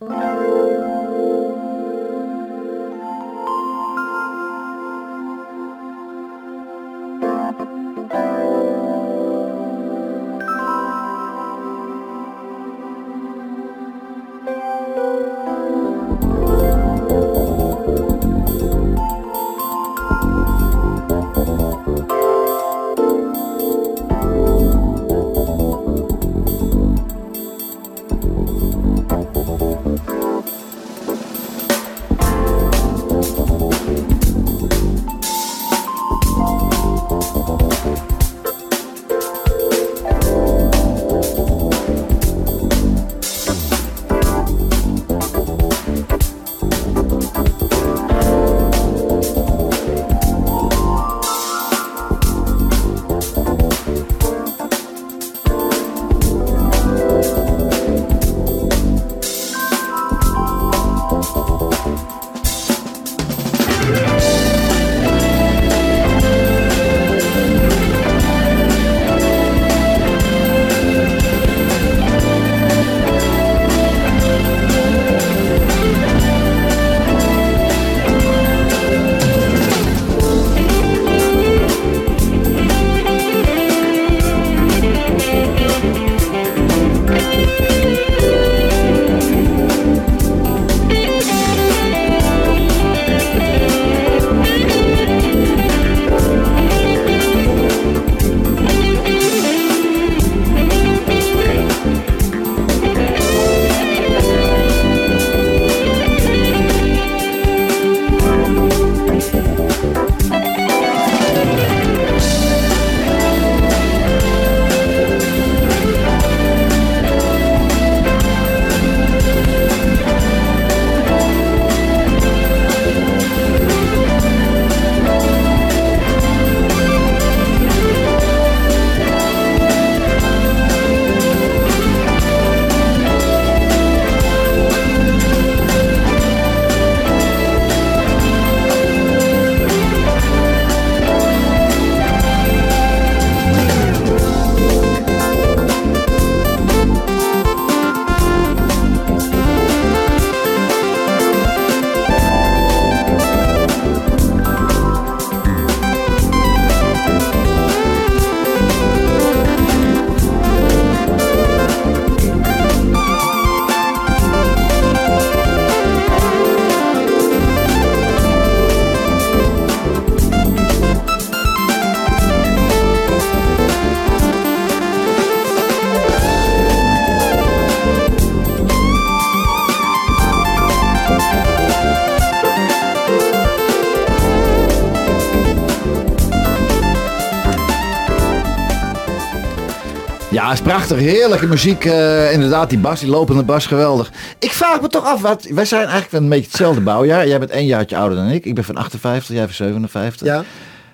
[190.54, 190.98] Is prachtig.
[190.98, 191.84] Heerlijke muziek.
[191.84, 194.10] eh, inderdaad, die bas, die lopende bas, geweldig.
[194.38, 197.28] Ik vraag me toch af, wat, wij zijn eigenlijk een beetje hetzelfde bouwjaar.
[197.28, 198.44] Jij bent één jaartje ouder dan ik.
[198.44, 200.26] Ik ben van 58, jij van 57.
[200.26, 200.44] Ja.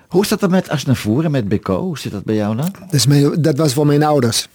[0.07, 1.81] Hoe is dat dan met Asnavoer en met Beko?
[1.81, 2.75] Hoe zit dat bij jou dan?
[2.79, 4.47] Dat, is mijn, dat was voor mijn ouders.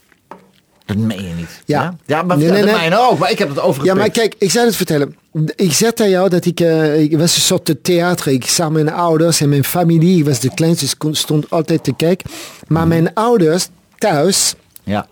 [0.86, 1.62] Dat meen je niet.
[1.64, 1.94] Ja.
[2.06, 2.74] Ja, maar Nee, nee, nee.
[2.74, 3.18] mijne ook.
[3.18, 3.98] Maar ik heb het Ja, overgepikt.
[3.98, 5.16] maar kijk, ik zou het vertellen.
[5.56, 8.32] Ik zei tegen jou dat ik, eh, ik was een soort theater.
[8.32, 10.18] Ik zag mijn ouders en mijn familie.
[10.18, 12.30] Ik was de kleinste, dus kon- stond altijd te kijken.
[12.66, 14.54] Maar mijn ouders thuis,
[14.87, 15.07] Ja.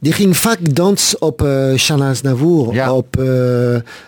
[0.00, 2.74] die gingen vaak dansen op uh, Aznavour.
[2.74, 2.92] Ja.
[2.92, 3.16] Op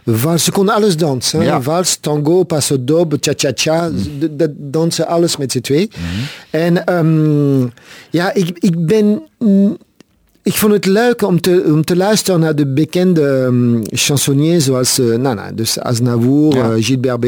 [0.07, 0.45] vals.
[0.45, 1.43] Ze konden alles dansen.
[1.43, 1.61] Ja.
[1.63, 3.91] Vals, tango, paso doble, cha-cha-cha.
[4.21, 5.91] Ze- Dat dansen alles met z'n twee.
[6.51, 7.61] En ehm,
[8.11, 9.23] ja, ik, ik ben...
[9.39, 9.77] mm,
[10.43, 14.99] ik vond het leuk om te, om te luisteren naar de bekende um, chansonniers zoals
[14.99, 16.71] eh, nou, nou, dus Aznavour, Ja.
[16.83, 17.21] Gilbert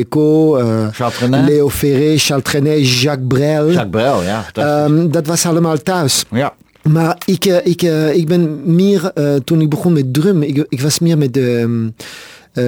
[1.14, 1.48] Trenet.
[1.48, 3.66] Léo Ferré, Charles Trenet, Jacques Brel.
[3.70, 4.44] Jacques Brel, ja.
[4.52, 6.24] Dat, Ehm, dat was allemaal thuis.
[6.30, 6.54] ja.
[6.82, 10.66] Maar ik, eh, ik, eh, ik ben meer, eh, toen ik begon met drum, ik,
[10.68, 11.66] ik was meer met de
[12.52, 12.64] eh,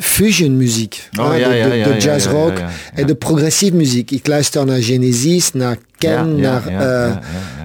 [0.00, 1.08] fusion muziek.
[1.20, 2.62] Oh, ja, de, ja, de- ja, de ja, jazz ja, rock
[2.94, 4.10] en de progressieve muziek.
[4.10, 7.16] Ik luister naar Genesis, naar Ken, naar, eh,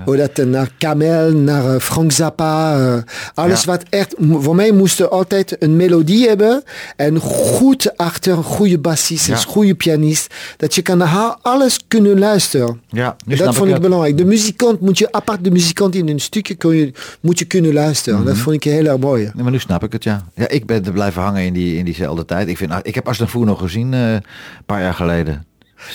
[0.05, 3.03] hoe dat, eh, naar Kamel, naar eh, Frank Zappa.
[3.33, 6.63] alles wat echt, voor mij moest er altijd een melodie hebben
[6.95, 10.33] en goed achter een goede bassist, een goede pianist.
[10.57, 12.81] Dat je kan naar alles kunnen luisteren.
[12.89, 14.17] Ja, nu dat vond ik belangrijk.
[14.17, 17.73] De muzikant moet je, apart de muzikant in een stukje kun je, moet je kunnen
[17.73, 18.19] luisteren.
[18.19, 18.27] Mhm.
[18.27, 19.31] Dat vond ik heel erg mooi.
[19.35, 20.25] Maar nu snap ik het, ja.
[20.35, 22.47] Ja, ik ben er blijven hangen in, die, in diezelfde tijd.
[22.47, 24.23] Ik, vind, nou, ik heb Asnavoer nog gezien een
[24.65, 25.47] paar jaar geleden.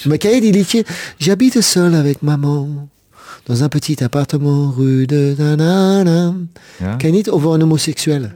[0.05, 0.85] Maar ken je die liedje?
[1.19, 2.89] J'habite seul avec maman.
[3.45, 6.35] Dans un petit appartement rue de Danana.
[6.79, 6.95] Ja?
[6.97, 8.31] Ken je niet over een homoseksuele?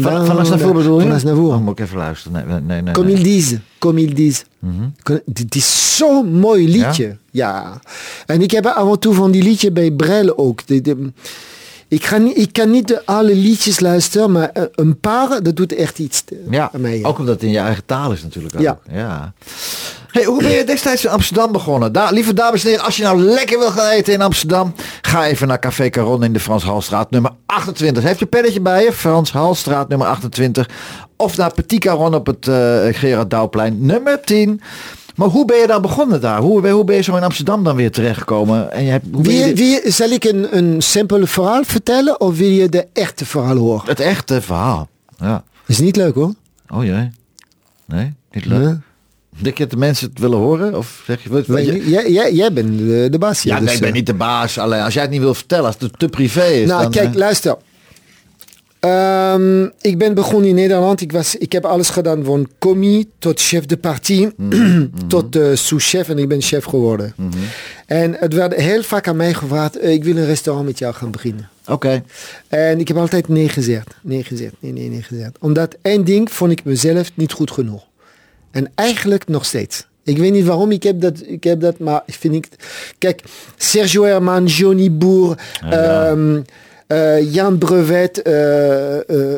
[0.00, 1.04] Van, van Asnavoer bedoel je?
[1.06, 1.54] Van.
[1.54, 2.44] Oh, moet ik even luisteren.
[2.48, 2.94] Nee, nee, nee.
[2.94, 3.58] Comme ils disent.
[3.78, 4.44] Comme ils disent.
[4.58, 4.82] Mhm.
[5.24, 7.16] Dit is zo'n mooi liedje.
[7.30, 7.80] Ja.
[8.26, 10.66] En ik heb af en toe van die liedje bij Brel ook.
[10.66, 11.10] De- de-
[11.92, 15.56] ik, ga niet, ik kan niet de alle liedjes luisteren, maar eh, een paar, dat
[15.56, 17.00] doet echt iets Ja, aan mij.
[17.02, 18.54] ook omdat het in je eigen taal is natuurlijk.
[18.54, 18.60] Ook.
[18.60, 18.78] Ja.
[18.90, 19.32] ja.
[20.10, 21.92] Hey, hoe ben je destijds in Amsterdam begonnen?
[21.92, 25.26] Daar, lieve dames en heren, als je nou lekker wil gaan eten in Amsterdam, ga
[25.26, 28.02] even naar Café Caron in de Frans Halstraat nummer 28.
[28.02, 28.92] Heeft je pennetje bij je?
[28.92, 30.68] Frans Halstraat nummer 28.
[31.16, 34.60] Of naar Petit Caron op het eh, Gerard Douwplein nummer 10.
[35.14, 36.40] Maar hoe ben je daar begonnen daar?
[36.40, 38.72] Hoe, ben- hoe ben je zo in Amsterdam dan weer terechtgekomen?
[38.72, 42.48] En je hebt, hoe je Wie, zal ik een, een simpel verhaal vertellen of wil
[42.48, 43.88] je de echte verhaal horen?
[43.88, 44.88] het echte verhaal.
[45.18, 45.44] Ja.
[45.66, 46.34] is niet leuk hoor.
[46.68, 47.10] Oh jee.
[47.86, 48.62] Nee, niet leuk.
[48.62, 48.80] Ja.
[49.38, 50.76] Denk je dat de mensen het willen horen?
[50.76, 53.52] Of zeg je, wat, Weet je, jij, jij, jij bent de, de baas hier.
[53.52, 54.58] Ja, nee, dus, ik ben eh, niet de baas.
[54.58, 56.68] Alleen als jij het niet wil vertellen, als het te privé is.
[56.68, 57.56] Nou, dan, kijk, eh, luister.
[58.86, 61.00] Ehm, ik ben begonnen in Nederland.
[61.00, 65.54] Ik, was, ik heb alles gedaan van commis tot chef de partie, Mhm, tot uh,
[65.54, 67.14] sous-chef en ik ben chef geworden.
[67.86, 70.94] En het werd heel vaak aan mij gevraagd, eh, ik wil een restaurant met jou
[70.94, 71.48] gaan beginnen.
[71.66, 72.02] Oké.
[72.48, 73.88] En ik heb altijd nee gezegd.
[74.02, 75.36] Nee gezegd, nee, nee, nee gezegd.
[75.40, 77.82] Omdat één ding vond ik mezelf niet goed genoeg.
[78.50, 79.86] En eigenlijk nog steeds.
[80.04, 82.48] Ik weet niet waarom ik heb dat, ik heb dat maar ik vind ik...
[82.98, 83.22] Kijk,
[83.56, 85.38] Sergio Herman, Johnny Boer,
[85.70, 86.06] Ja.
[86.08, 86.40] ehm,
[86.92, 89.36] eh, Jan Brevet, eh, eh,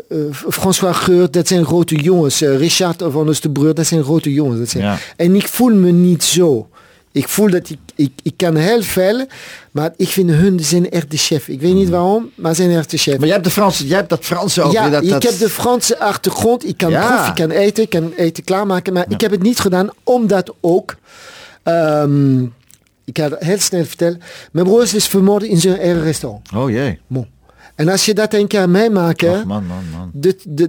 [0.51, 2.41] François Geurt, dat zijn grote jongens.
[2.41, 4.59] Richard van Oosterbreur, dat zijn grote jongens.
[4.59, 4.99] Dat zijn, Ja.
[5.17, 6.69] En ik voel me niet zo.
[7.13, 9.27] Ik voel dat ik, ik, ik kan heel veel,
[9.71, 11.49] maar ik vind hun zijn echt de chef.
[11.49, 13.15] Ik weet niet waarom, maar zijn echt de chef.
[13.17, 14.89] Maar jij hebt, de Franse, jij hebt dat Franse ook ja.
[14.91, 15.23] Dat, ik dat...
[15.23, 16.69] heb de Franse achtergrond.
[16.69, 17.07] Ik kan Ja.
[17.07, 18.93] proeven, ik kan eten, ik kan eten klaarmaken.
[18.93, 20.97] Maar ik heb het niet gedaan, omdat ook...
[21.63, 22.43] ehm,
[23.05, 24.21] ik ga het heel snel vertellen.
[24.53, 26.49] Mijn broer is vermoord in zijn eigen restaurant.
[26.55, 26.99] Oh jee.
[27.07, 27.27] Bon.
[27.75, 30.11] En als je dat een keer meemaakt, hè, man, man, man.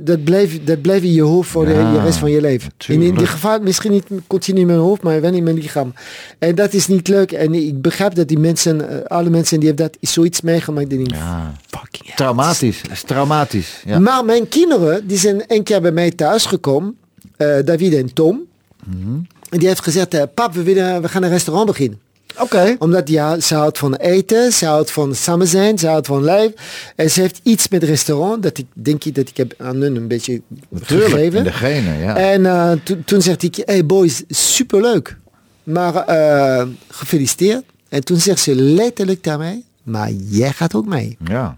[0.02, 2.72] dat, blijft, dat blijft in je hoofd voor Ja, de, rest van je leven.
[2.88, 3.18] En in tuurlijk.
[3.18, 5.94] die geval misschien niet continu in mijn hoofd, maar wel in mijn lichaam.
[6.40, 7.32] En dat is niet leuk.
[7.32, 10.98] En ik begrijp dat die mensen, eh, alle mensen die hebben dat zoiets meegemaakt, die
[10.98, 11.54] denken, Ja.
[11.68, 12.14] fucking.
[12.16, 12.82] Traumatisch.
[12.92, 13.82] Is traumatisch.
[13.86, 14.00] Ja.
[14.00, 16.98] Maar mijn kinderen, die zijn een keer bij mij thuis gekomen,
[17.38, 18.42] eh, David en Tom.
[18.86, 19.14] Mhm.
[19.50, 22.00] En die heeft gezegd, eh, pap, we, willen, we gaan een restaurant beginnen.
[22.40, 22.76] Oké.
[22.80, 26.52] Omdat ja, ze houdt van eten, ze houdt van samen zijn, ze houdt van lijf.
[26.96, 29.96] En ze heeft iets met restaurant, dat ik denk ik dat ik heb aan hun
[29.96, 31.10] een beetje Natuurlijk.
[31.12, 31.38] gegeven.
[31.38, 32.18] En degene, ja.
[32.18, 35.18] En eh, toen- toen zegt ik, hey boys, superleuk.
[35.64, 37.64] Maar eh, gefeliciteerd.
[37.90, 41.18] En toen zegt ze letterlijk mij, maar jij gaat ook mee.
[41.28, 41.58] ja.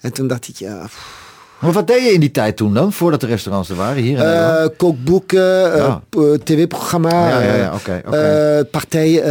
[0.00, 1.17] En toen dacht ik, ja, pff,
[1.58, 2.92] Maar wat deed je in die tijd toen dan?
[2.92, 4.70] Voordat de restaurants er waren hier in Nederland?
[4.70, 6.02] Eh, kookboeken, eh, Ja.
[6.10, 9.22] eh, tv-programma, Ja, ja, partij,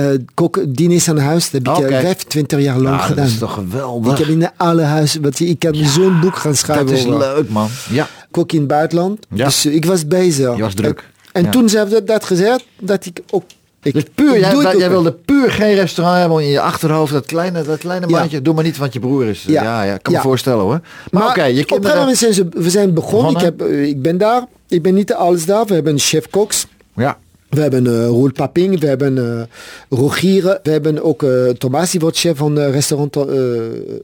[0.67, 1.49] diners aan huis.
[1.49, 1.93] Dat heb ik Oké.
[1.95, 3.25] eh, 25 jaar lang Ja, dat gedaan.
[3.25, 4.11] is toch geweldig.
[4.11, 6.85] Ik heb in alle huizen, wat ik kan zo'n boek gaan schrijven.
[6.85, 7.19] dat is over.
[7.19, 7.67] leuk, man.
[7.89, 8.07] Ja.
[8.31, 9.25] Kook in het buitenland.
[9.33, 9.45] Ja.
[9.45, 10.55] Dus ik was bezig.
[10.55, 10.99] Je was druk.
[10.99, 11.49] En, en Ja.
[11.49, 13.43] toen ze hebben dat gezegd, dat ik ook...
[13.87, 17.13] Ik, Dus puur, jij, jij wilde puur geen restaurant hebben in je achterhoofd.
[17.13, 18.19] Dat kleine, dat kleine Ja.
[18.19, 18.41] mandje.
[18.41, 19.43] Doe maar niet, want je broer is.
[19.47, 19.97] Ja, Ja.
[19.97, 20.79] kan me voorstellen hoor.
[21.11, 21.97] Maar, Maar oké, je op een gegeven kinderen...
[21.99, 23.31] moment zijn ze, we zijn begonnen.
[23.31, 24.45] Ik, heb, eh, ik ben daar.
[24.67, 25.65] Ik ben niet alles daar.
[25.65, 26.67] We hebben een chef koks.
[26.95, 27.17] Ja.
[27.49, 31.25] We hebben eh Roel Paping, we hebben eh Rogier, we hebben ook
[31.57, 33.15] Thomas, die wordt chef van uh, restaurant,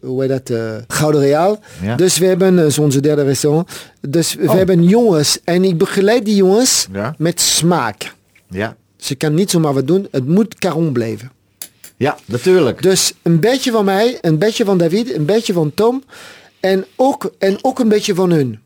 [0.02, 1.60] hoe heet dat, Gouden Real.
[1.82, 1.96] Ja.
[1.96, 3.70] Dus we hebben uh, onze derde restaurant.
[4.02, 4.54] Dus we Oh.
[4.56, 7.16] hebben jongens en ik begeleid die jongens Ja.
[7.18, 8.14] met smaak.
[8.50, 8.76] Ja.
[9.04, 11.32] Ze kan niet zomaar wat doen, het moet Caron blijven.
[11.98, 12.82] Ja, natuurlijk.
[12.82, 16.04] Dus een beetje van mij, een beetje van David, een beetje van Tom
[16.60, 18.60] en ook, en ook een beetje van hun.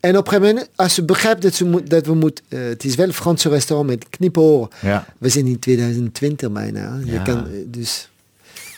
[0.00, 2.58] En op een gegeven moment, als ze begrijpt dat, ze moet, dat we moeten, eh,
[2.64, 4.68] het is wel een Franse restaurant met kniporen.
[4.82, 5.06] Ja.
[5.18, 6.98] We zijn in 2020 bijna.
[7.04, 7.22] Je Ja.
[7.22, 8.08] kan, eh, dus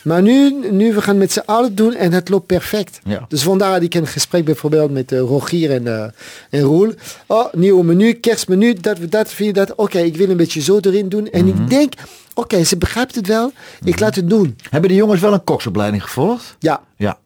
[0.03, 2.99] Maar nu, nu we gaan met z'n allen doen en het loopt perfect.
[3.03, 3.25] Ja.
[3.27, 6.03] Dus vandaar dat ik een gesprek bijvoorbeeld met uh, Rogier en, uh,
[6.49, 6.93] en Roel.
[7.27, 9.75] Oh, nieuwe menu, kerstmenu, dat, dat, vind je dat.
[9.75, 11.29] Oké, ik wil een beetje zo erin doen.
[11.29, 11.61] En Mhm.
[11.63, 11.93] ik denk,
[12.33, 13.51] oké, ze begrijpt het wel.
[13.83, 14.55] Ik laat het doen.
[14.69, 16.55] Hebben die jongens wel een koksopleiding gevolgd?
[16.59, 17.17] Ja, Ja.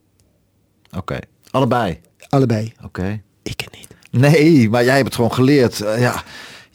[0.96, 1.18] Oké.
[1.50, 2.00] Allebei?
[2.28, 2.72] allebei.
[2.84, 3.20] Oké.
[3.42, 4.20] Ik niet.
[4.22, 5.80] Nee, maar jij hebt het gewoon geleerd.
[5.80, 6.22] Eh, ja,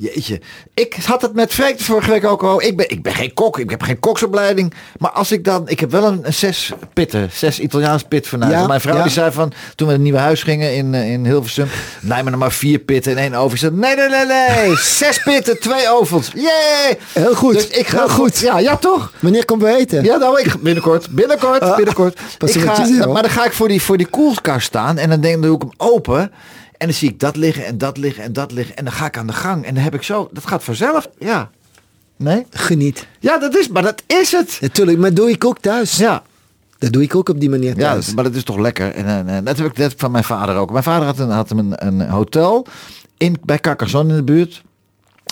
[0.01, 0.41] jeetje.
[0.73, 2.61] Ik had het met Freek vorige week ook al.
[2.61, 4.73] Ik ben, ik ben geen kok, ik heb geen koksopleiding.
[4.97, 8.51] Maar als ik dan, ik heb wel een, een zes pitten, zes Italiaans pit vanuit.
[8.51, 9.03] Ja, Mijn vrouw ja.
[9.03, 11.67] die zei van, toen we het nieuwe huis gingen in, eh, in Hilversum.
[12.01, 13.51] Nee, maar nog maar vier pitten en één oven.
[13.51, 14.75] Ik zei, nee, nee, nee, nee.
[14.99, 16.31] zes pitten, twee ovens.
[16.35, 16.97] Yay!
[17.13, 17.53] Heel goed.
[17.53, 18.39] Dus ik ga Heel goed.
[18.39, 19.11] Ja, ja toch?
[19.19, 20.03] Wanneer komen we eten?
[20.03, 22.19] Ja, nou, ik, binnenkort, binnenkort, Ah, binnenkort.
[22.37, 25.21] pas Ik ga, maar dan ga ik voor die, voor die koelkast staan en dan
[25.21, 26.31] denk ik, dan doe ik hem open.
[26.81, 28.75] En dan zie ik dat liggen en dat liggen en dat liggen.
[28.75, 29.65] En dan ga ik aan de gang.
[29.65, 31.09] En dan heb ik zo, dat gaat vanzelf.
[31.19, 31.49] Ja.
[32.15, 32.45] Nee?
[32.49, 33.07] Geniet.
[33.19, 34.57] Ja, dat is, maar dat is het.
[34.61, 35.97] Natuurlijk, maar doe ik ook thuis.
[35.97, 36.23] Ja.
[36.77, 38.13] Dat doe ik ook op die manier Ja, thuis.
[38.13, 38.91] maar dat is toch lekker.
[38.91, 40.71] En, en, en dat heb ik net van mijn vader ook.
[40.71, 42.65] Mijn vader had een, had een, een hotel
[43.17, 44.63] in, bij Carcassonne in de buurt.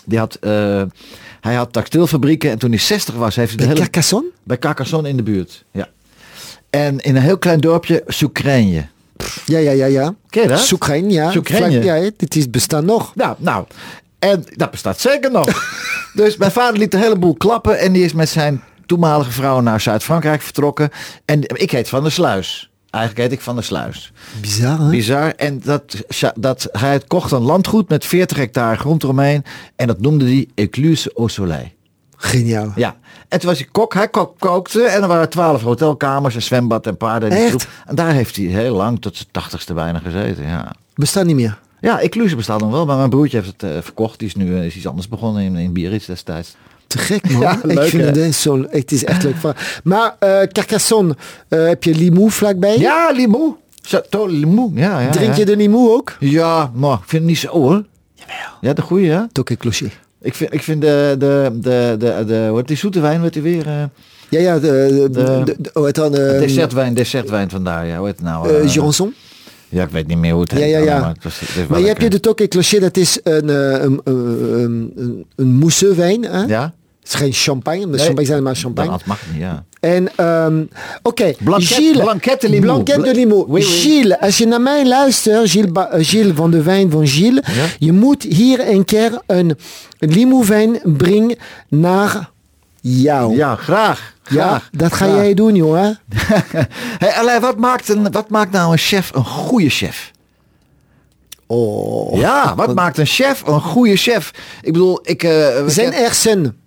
[0.05, 0.83] Die had, eh,
[1.41, 3.79] hij had textielfabrieken en toen hij 60 was, heeft hij de Bij hele...
[3.85, 4.29] Carcassonne?
[4.43, 5.87] Bij Carcassonne in de buurt, ja.
[6.69, 8.85] En in een heel klein dorpje, Soekrenje.
[9.45, 10.15] Ja, ja, ja, ja.
[10.29, 10.59] Ken je dat?
[10.59, 11.31] Soekrijn, ja.
[11.31, 12.09] Soekrijn, ja.
[12.17, 13.11] Dit is bestaan nog.
[13.15, 13.65] Ja, nou.
[14.19, 15.47] En dat bestaat zeker nog.
[16.13, 17.79] dus mijn vader liet een heleboel klappen.
[17.79, 20.89] En die is met zijn toenmalige vrouw naar Zuid-Frankrijk vertrokken.
[21.25, 22.69] En ik heet Van der Sluis.
[22.89, 24.11] Eigenlijk heet ik Van der Sluis.
[24.41, 24.89] Bizar, hè?
[24.89, 25.33] Bizar.
[25.35, 25.95] En dat,
[26.35, 29.43] dat, hij kocht een landgoed met 40 hectare grond eromheen.
[29.75, 31.71] En dat noemde hij Ecluse au Soleil.
[32.21, 32.71] Geniaal.
[32.75, 32.95] Ja.
[33.27, 33.93] En toen was hij kok.
[33.93, 34.83] Hij ko- kookte.
[34.83, 37.31] En er waren 12 hotelkamers, een zwembad en paarden.
[37.31, 37.67] En, troep.
[37.85, 40.47] en daar heeft hij heel lang, tot zijn tachtigste bijna gezeten.
[40.47, 40.71] Ja.
[40.95, 41.59] Bestaat niet meer.
[41.81, 44.19] Ja, Ecluse bestaat nog wel, maar mijn broertje heeft het eh, verkocht.
[44.19, 46.55] Die is nu eh, is iets anders begonnen in, in Biarritz destijds.
[46.87, 47.41] Te gek, man.
[47.41, 48.21] Ja, ik leuk, vind hè?
[48.21, 49.35] het, zo, het is echt leuk.
[49.83, 51.15] Maar eh Carcassonne,
[51.47, 52.77] heb je Limoux vlakbij?
[52.77, 53.57] Ja, Limoux.
[53.81, 54.71] Chateau Limoux.
[54.75, 55.37] Ja, ja, Drink ja.
[55.39, 56.15] je de Limoux ook?
[56.19, 57.85] Ja, maar ik vind het niet zo hoor.
[58.13, 58.35] Jawel.
[58.61, 59.27] Ja, de goeie hè.
[59.31, 59.99] Tokke clocher.
[60.21, 63.33] Ik vind, ik vind de, de, de, de, de, hoe heet die zoete wijn, wordt
[63.33, 63.67] die weer?
[63.67, 63.83] eh
[64.29, 66.17] Ja, ja, de, de, De- de, de- hoe heet dat?
[66.17, 67.85] eh, dessertwijn, dessertwijn vandaar.
[67.87, 68.49] Ja, hoe heet het nou?
[68.49, 69.13] eh, eh, Jurançon.
[69.69, 70.59] ja, ik weet niet meer hoe het heet.
[70.59, 70.99] Ja, ja, ja.
[70.99, 74.91] Maar, was, Maar je hebt je de Tokke clocher, dat is een, eh, een, een,
[74.95, 76.23] een, een mousseux wijn.
[76.23, 76.41] Hè?
[76.43, 76.73] Ja?
[77.09, 77.99] Het is geen champagne, Nee.
[77.99, 78.89] champagne zijn maar Dan champagne.
[78.89, 79.63] anders mag het niet, ja.
[79.79, 80.63] En ehm
[81.03, 81.97] oké, Gilles.
[82.01, 82.83] Blanquet de Limoux.
[82.83, 83.45] Blanquet de Limoux.
[83.49, 83.71] Oui, oui.
[83.71, 87.65] Gilles, als je naar mij luistert, Gilles, eh, Gilles van de Wijn van Gilles, Ja?
[87.79, 89.57] je moet hier een keer een
[89.99, 91.35] Limoux wijn brengen
[91.69, 92.29] naar
[92.81, 93.35] jou.
[93.35, 94.13] Ja, graag.
[94.29, 95.15] Ja, dat ga graag.
[95.15, 95.99] jij doen, jongen.
[97.03, 100.11] hey, Alain, wat maakt, een, wat maakt nou een chef een goede chef?
[101.47, 102.17] Oh.
[102.19, 104.31] Ja, wat maakt een chef een goede chef?
[104.61, 105.21] Ik bedoel, ik...
[105.21, 106.57] we Zijn hersen.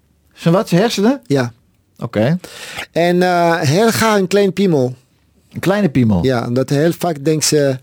[0.42, 0.68] Zijn wat?
[0.68, 1.20] Zijn hersenen?
[1.26, 1.52] Ja.
[1.98, 2.38] Oké.
[2.92, 4.94] En eh, heel graag een klein piemel.
[5.52, 6.24] Een kleine piemel.
[6.24, 7.78] Ja, omdat heel vaak denken ze...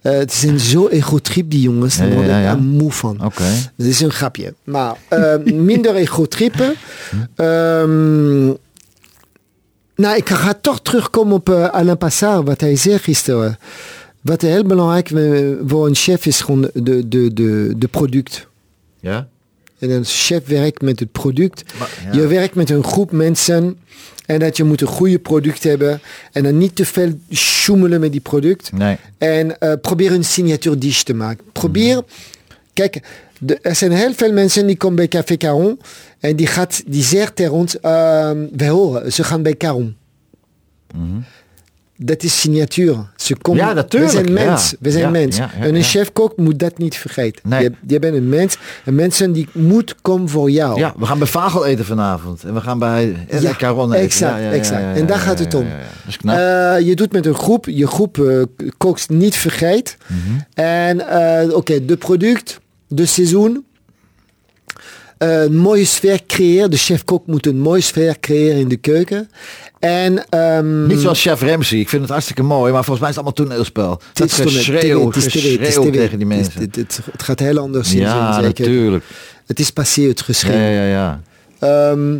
[0.00, 1.96] eh het zijn zo egotrip die jongens.
[1.96, 2.54] Daar Ja, word ik ja, ja.
[2.56, 3.24] moe van.
[3.24, 3.44] Oké.
[3.76, 4.54] Dat is een grapje.
[4.64, 5.34] Maar eh,
[5.70, 6.74] minder egotrippen.
[7.34, 8.46] Ehm
[9.96, 13.58] nou, ik ga toch terugkomen op eh, Alain Passard, wat hij zei gisteren.
[14.20, 18.46] Wat heel belangrijk eh, voor een chef is gewoon de, de, de, de product.
[19.00, 19.28] Ja?
[19.84, 21.78] En een chef werkt met het product.
[21.78, 22.20] Maar- ja.
[22.20, 23.78] Je werkt met een groep mensen.
[24.26, 26.00] En dat je moet een goede product hebben.
[26.32, 28.72] En dan niet te veel sjoemelen met die product.
[28.72, 28.96] Nee.
[29.18, 31.44] En eh, probeer een signatuur te maken.
[31.52, 32.02] Probeer,
[32.72, 33.00] kijk,
[33.38, 35.80] de, er zijn heel veel mensen die komen bij Café Caron
[36.20, 39.96] en die, gaat, die zegt tegen ons, ehm, wij horen, ze gaan bij Caron.
[41.96, 42.96] Dat is signatuur.
[43.16, 43.66] Ze komen.
[43.66, 44.44] Ja, natuurlijk, We zijn ja.
[44.50, 44.74] mens.
[44.80, 45.36] We zijn Ja, mens.
[45.36, 47.48] ja, en een chef-kok moet dat niet vergeten.
[47.48, 47.62] Nee.
[47.62, 48.58] Je, je bent een mens.
[48.84, 50.78] En mensen die moet komen voor jou.
[50.78, 52.44] Ja, we gaan bij Vagel eten vanavond.
[52.44, 54.04] En we gaan bij Ja, Caron eten.
[54.04, 54.96] exact, exact.
[54.98, 55.66] En daar gaat het om.
[56.24, 58.42] Eh, je doet met een groep, je groep eh,
[58.76, 59.96] kookt niet vergeet.
[60.06, 60.18] Mhm.
[60.54, 63.64] En eh, oké, de product, de seizoen.
[65.18, 66.70] Een mooie sfeer creëren.
[66.70, 69.28] De chef-kok moet een mooie sfeer creëren in de keuken.
[69.78, 71.78] En, ehm, Niet zoals chef Ramsey.
[71.78, 72.72] Ik vind het hartstikke mooi.
[72.72, 73.90] Maar volgens mij is het allemaal toneelspel.
[73.90, 75.10] het Dat is geschreeuw,
[75.90, 76.60] tegen die mensen.
[76.60, 78.60] Het, het, het gaat heel anders in Ja, zin, zeker.
[78.64, 79.04] natuurlijk.
[79.46, 80.58] Het is passé het geschreeuw.
[80.58, 81.20] Ja, ja, ja.
[81.58, 82.16] Ehm,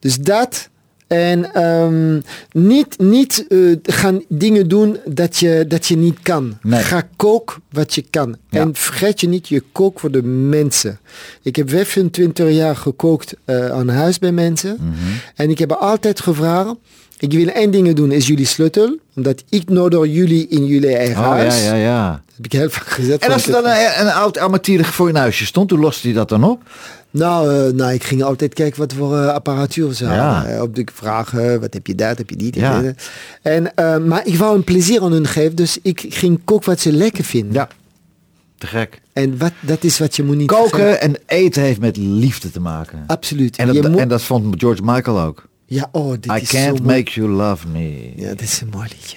[0.00, 0.68] dus dat.
[1.08, 2.20] En ehm,
[2.52, 6.58] niet, niet eh, gaan dingen doen dat je, dat je niet kan.
[6.62, 6.82] Nee.
[6.82, 8.36] Ga kook wat je kan.
[8.48, 8.60] Ja.
[8.60, 10.98] En vergeet je niet, je kookt voor de mensen.
[11.42, 14.76] Ik heb 25 jaar gekookt eh, aan huis bij mensen.
[14.80, 14.94] Mhm.
[15.34, 16.74] En ik heb altijd gevraagd,
[17.18, 18.98] ik wil één ding doen, is jullie sleutel.
[19.16, 21.64] Omdat ik nodig jullie in jullie eigen Oh, ja, huis.
[21.64, 22.10] ja, ja.
[22.10, 23.24] Dat heb ik heel vaak gezegd.
[23.24, 26.16] En als er dan een, een oud armatier voor je huisje stond, hoe loste hij
[26.16, 26.62] dat dan op?
[27.10, 30.32] Nou, eh, nou, ik ging altijd kijken wat voor eh, apparatuur ze Ja.
[30.32, 30.54] hadden.
[30.54, 32.58] Eh, Op de vragen, wat heb je dat, heb je die.
[32.60, 32.80] Ja.
[32.80, 33.10] dit.
[33.42, 36.80] En, eh, maar ik wou een plezier aan hun geven, dus ik ging koken wat
[36.80, 37.52] ze lekker vinden.
[37.52, 37.68] Ja.
[38.58, 39.00] Te gek.
[39.12, 42.60] En wat, dat is wat je moet niet Koken en eten heeft met liefde te
[42.60, 43.04] maken.
[43.06, 43.56] Absoluut.
[43.56, 45.47] En dat, moet- en dat vond George Michael ook.
[45.68, 46.96] Ja, oh, dit I is can't mooi.
[46.96, 48.12] make you love me.
[48.16, 49.16] Ja, dit is een mooi liedje,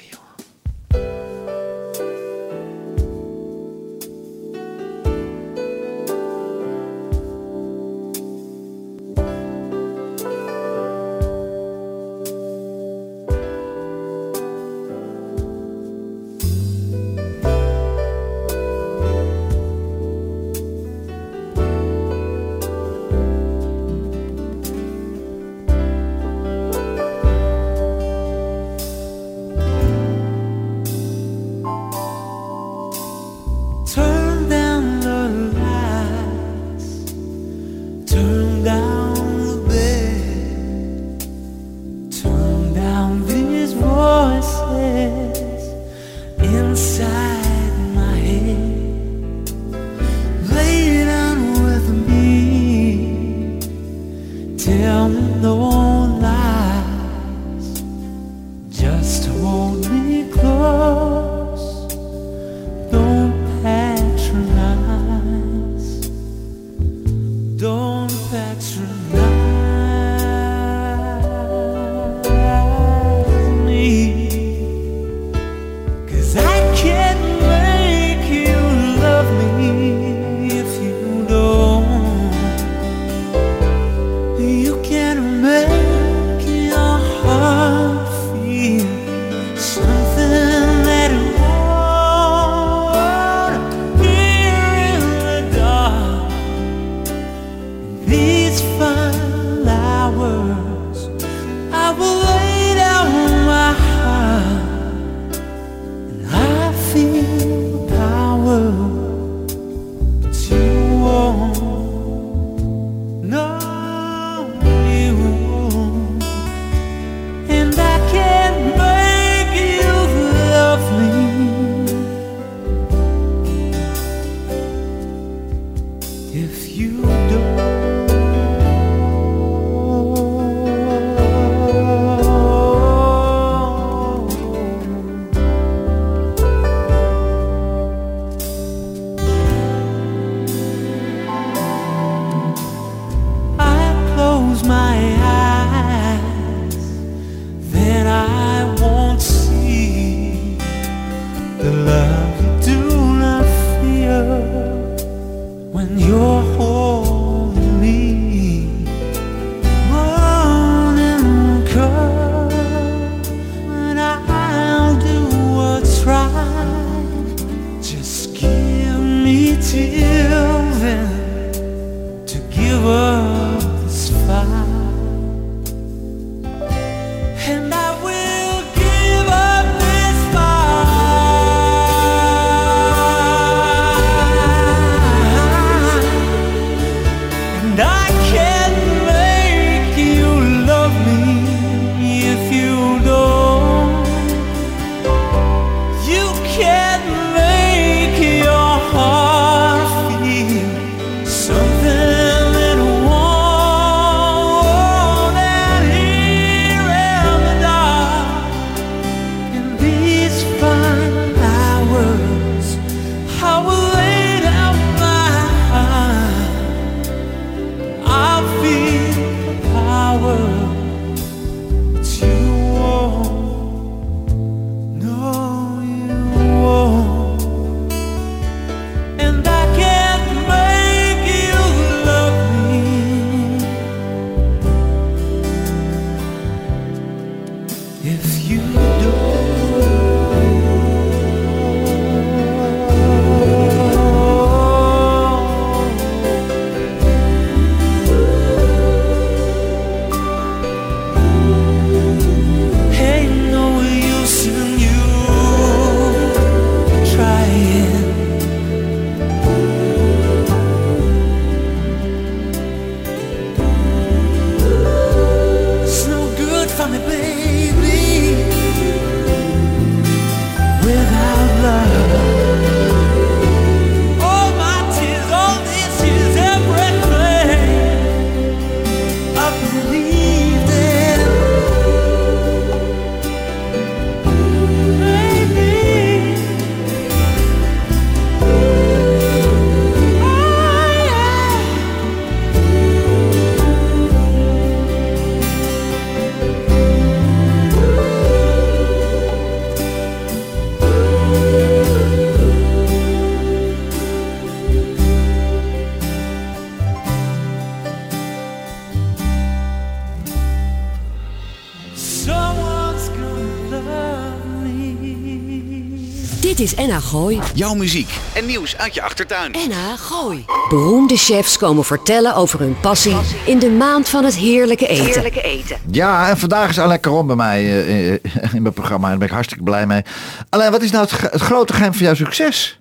[316.62, 317.39] is NH Gooi.
[317.53, 319.51] Jouw muziek en nieuws uit je achtertuin.
[319.51, 320.45] NH Gooi.
[320.70, 325.78] Beroemde chefs komen vertellen over hun passie in de maand van het heerlijke eten.
[325.91, 328.20] Ja, en vandaag is Alain Caron bij mij eh, eh,
[328.53, 329.03] in mijn programma.
[329.03, 330.01] En daar ben ik hartstikke blij mee.
[330.49, 332.80] Alain, wat is nou het, het grote geheim van jouw succes?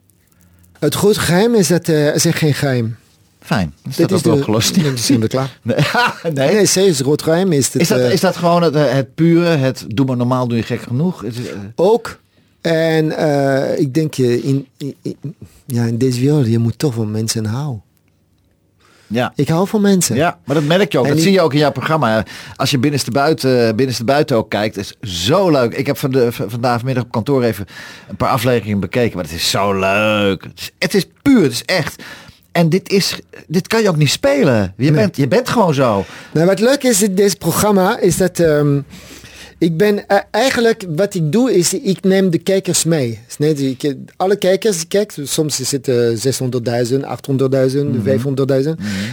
[0.78, 2.96] Het grote geheim is dat eh, er is geen geheim.
[3.42, 4.76] Fijn, dat is Dit dat is ook de- opgelost.
[4.76, 5.58] Nee, dat zijn we klaar.
[5.62, 6.54] Nee, nee.
[6.54, 8.92] Nee, serieus, het grote geheim is dat, Is, dat, eh, is dat gewoon het, eh,
[8.92, 11.22] het pure, het doe maar normaal, doe je gek genoeg?
[11.24, 12.18] Is het, eh, ook.
[12.60, 15.34] En eh, ik denk, je in, in, in-
[15.66, 17.82] ja, in deze wereld, je moet toch van mensen houden.
[19.06, 19.32] ja.
[19.36, 20.16] Ik hou van mensen.
[20.16, 21.04] Ja, maar dat merk je ook.
[21.06, 22.24] En Dat zie je ook in jouw programma.
[22.56, 25.74] Als je binnenste buiten, binnenste buiten ook kijkt, is zo leuk.
[25.74, 27.66] Ik heb van de, vandaag vanmiddag op kantoor even
[28.08, 29.16] een paar afleveringen bekeken.
[29.16, 30.42] Maar het is zo leuk.
[30.42, 32.02] Het is, het is puur, het is echt.
[32.52, 34.74] En dit, is, dit kan je ook niet spelen.
[34.76, 36.04] Je, bent, je bent gewoon zo.
[36.32, 38.80] Nou, wat leuk is in dit programma is dat ehm,
[39.60, 43.18] ik ben eh, eigenlijk wat ik doe is ik neem de kijkers mee.
[43.38, 45.96] Ik, alle kijkers kijken, soms is het eh,
[46.90, 47.76] 600.000, 800.000,
[48.64, 48.68] 500.000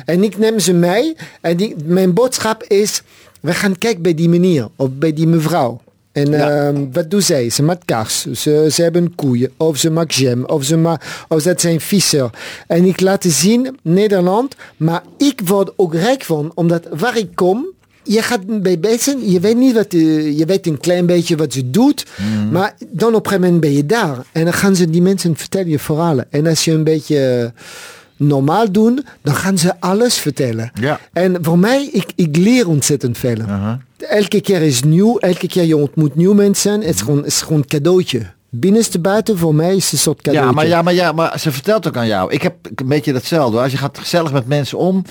[0.06, 3.02] en ik neem ze mee en die, mijn boodschap is
[3.42, 5.82] we gaan kijken bij die meneer of bij die mevrouw.
[6.12, 6.50] En Ja.
[6.68, 7.50] ehm, wat doet zij?
[7.50, 11.44] Ze maakt kaas, ze, ze hebben koeien, of ze maakt jam, of, ze ma of
[11.44, 12.30] dat zijn visser.
[12.68, 17.66] En ik laat zien, Nederland, maar ik word ook rijk van, omdat waar ik kom,
[18.08, 21.54] je gaat bij mensen, je weet niet wat, eh, je weet een klein beetje wat
[21.54, 22.06] ze doet,
[22.52, 24.26] maar dan op een gegeven moment ben je daar.
[24.32, 26.26] En dan gaan ze die mensen vertellen je verhalen.
[26.30, 27.62] En als je een beetje eh,
[28.18, 30.72] normaal doen, dan gaan ze alles vertellen.
[30.80, 31.00] Ja.
[31.14, 33.38] En voor mij, ik, ik leer ontzettend veel.
[33.98, 36.82] Elke keer is nieuw, elke keer je ontmoet nieuwe mensen.
[36.82, 38.22] Het is gewoon, het is gewoon een cadeautje.
[38.50, 40.50] Binnenste buiten voor mij is het een soort cadeautje.
[40.50, 42.32] Ja maar, ja, maar ja, maar ze vertelt ook aan jou.
[42.32, 43.54] Ik heb een beetje datzelfde.
[43.54, 43.62] hoor.
[43.62, 45.04] Als je gaat gezellig met mensen om,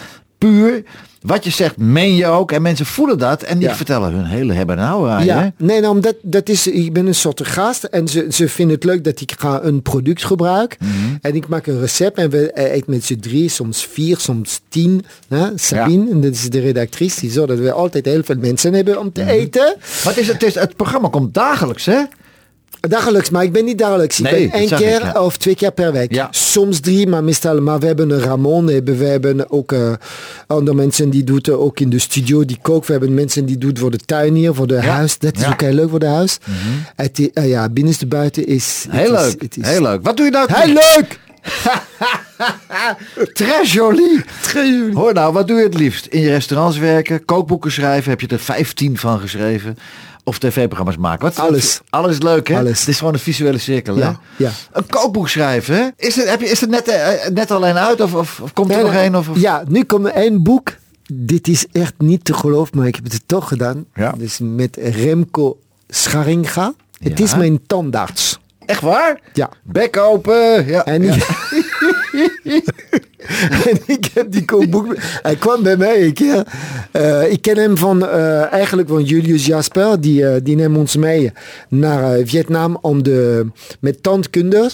[0.51, 0.83] puur.
[1.21, 2.53] Wat je zegt, meen je ook.
[2.53, 3.43] En mensen voelen dat.
[3.43, 3.75] En die Ja.
[3.75, 5.27] vertellen hun hele hebben en houden aan je.
[5.27, 8.75] Ja, nee, nou, omdat dat is, ik ben een soort gast en ze, ze vinden
[8.75, 10.77] het leuk dat ik ga een product gebruik.
[10.81, 10.91] Mhm.
[11.21, 14.61] En ik maak een recept en we eh, eten met z'n drie, soms vier, soms
[14.69, 15.05] tien.
[15.29, 15.47] Hè?
[15.55, 18.99] Sabine, en dat is de redactrice, die zorgt dat we altijd heel veel mensen hebben
[19.01, 19.31] om te Mhm.
[19.31, 19.75] eten.
[20.03, 22.01] Het, is, het, is, het programma komt dagelijks, hè?
[22.89, 24.19] Dagelijks, maar ik ben niet dagelijks.
[24.21, 25.23] Ik Nee, ben één keer ik, ja.
[25.23, 26.13] of twee keer per week.
[26.15, 26.29] Ja.
[26.31, 27.61] Soms drie, maar meestal.
[27.61, 29.93] Maar we hebben een Ramon, hebben, we hebben ook eh,
[30.47, 32.87] andere mensen die doen ook in de studio, die kookt.
[32.87, 35.19] We hebben mensen die doen voor de tuin hier, voor de huis.
[35.19, 36.39] Dat is ook heel leuk voor de huis.
[36.97, 38.87] Het, i- eh, ja, binnenste buiten is...
[38.91, 39.43] Heel het is- leuk.
[39.43, 40.03] het is- Heel leuk.
[40.03, 40.49] Wat doe je nou?
[40.53, 41.19] Heel leuk!
[43.33, 44.25] Très jolie.
[44.93, 46.07] Hoor nou, wat doe je het liefst?
[46.07, 49.77] In je restaurants werken, kookboeken schrijven, heb je er 15 van geschreven?
[50.29, 51.25] Of tv-programma's maken?
[51.25, 51.39] Wat?
[51.39, 51.81] Alles.
[51.91, 52.59] Alles is leuk, hè?
[52.59, 52.79] Alles.
[52.81, 54.01] Het is gewoon een visuele cirkel, hè?
[54.03, 54.51] Ja, ja.
[54.73, 55.89] Een kookboek schrijven, hè?
[55.97, 58.71] Is het, heb je, is het net, eh, net alleen uit of, of, of komt
[58.71, 59.15] er Nee, nog één?
[59.15, 60.73] Of, of- Ja, nu komt er één boek.
[61.13, 63.85] Dit is echt niet te geloven, maar ik heb het toch gedaan.
[63.95, 64.13] Ja.
[64.19, 65.59] Dus met Remco
[65.89, 66.73] Scharinga.
[66.99, 67.25] Het Ja.
[67.25, 68.39] is mijn tandarts.
[68.67, 69.21] Echt waar?
[69.33, 69.49] Ja.
[69.63, 70.67] Bek open.
[70.67, 70.85] Ja.
[70.85, 71.15] En, ja.
[72.43, 72.65] ik,
[73.69, 74.95] en ik heb die kookboek.
[74.99, 76.47] Hij kwam bij mij een keer.
[76.91, 80.01] Eh, ik ken hem van eh, eigenlijk van Julius Jasper.
[80.01, 81.33] Die, eh, die neemt ons mee
[81.69, 83.47] naar Vietnam om de,
[83.81, 84.71] met tandkunde.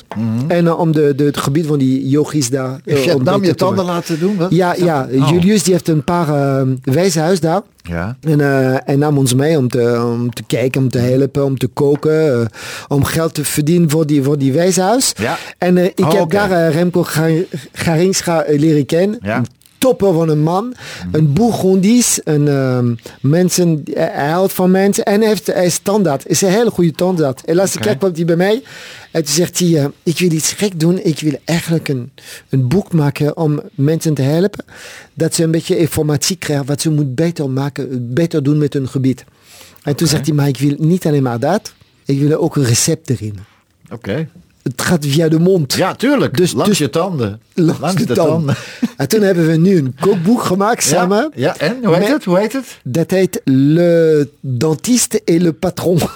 [0.49, 2.81] En eh, om de, de, het gebied van die yogis daar.
[2.85, 2.91] Mhm.
[2.91, 4.37] In om Vietnam je tanden laten doen?
[4.37, 4.51] Wat?
[4.51, 5.09] Ja, ja.
[5.13, 5.29] Oh.
[5.29, 7.63] Julius die heeft een paar wijshuis daar.
[7.83, 8.17] Ja.
[8.21, 11.59] En, eh, en nam ons mee om te, om te kijken, om te helpen, om
[11.59, 12.47] te koken, eh,
[12.89, 15.13] om geld te verdienen voor die, voor die wijshuis.
[15.17, 15.37] Ja.
[15.59, 16.35] En eh, ik Oh, heb oké.
[16.37, 19.19] daar Remco Gar- Garingscha leren kennen.
[19.23, 19.43] Ja.
[19.83, 20.75] Een topper van een man.
[21.13, 22.21] Een Bourgondies.
[22.25, 25.05] Een ehm, mensen, eh, hij houdt van mensen.
[25.05, 26.27] En hij, heeft, hij is standaard.
[26.27, 27.45] Is een hele goede tandarts.
[27.45, 27.87] En laatste Oké.
[27.87, 28.63] keer kwam hij bij mij.
[29.11, 31.05] En toen zegt hij, eh, ik wil iets gek doen.
[31.05, 32.11] Ik wil eigenlijk een,
[32.49, 34.65] een boek maken om mensen te helpen.
[35.15, 38.89] Dat ze een beetje informatie krijgen wat ze moet beter maken, beter doen met hun
[38.89, 39.25] gebied.
[39.83, 41.75] En toen zegt hij, maar ik wil niet alleen maar dat.
[42.05, 43.39] Ik wil ook een recept erin.
[43.91, 44.29] Oké.
[44.63, 45.73] Het gaat via de mond.
[45.73, 46.37] Ja, tuurlijk.
[46.37, 47.41] Dus- Langs dus- je tanden.
[47.55, 48.29] Langs, de, tand.
[48.29, 48.55] tanden.
[48.97, 51.31] En toen hebben we nu een kookboek gemaakt samen.
[51.35, 51.77] Ja, ja, en?
[51.85, 52.25] Hoe heet Met- het?
[52.25, 52.79] Hoe heet het?
[52.85, 55.99] Dat heet Le Dentiste et le Patron.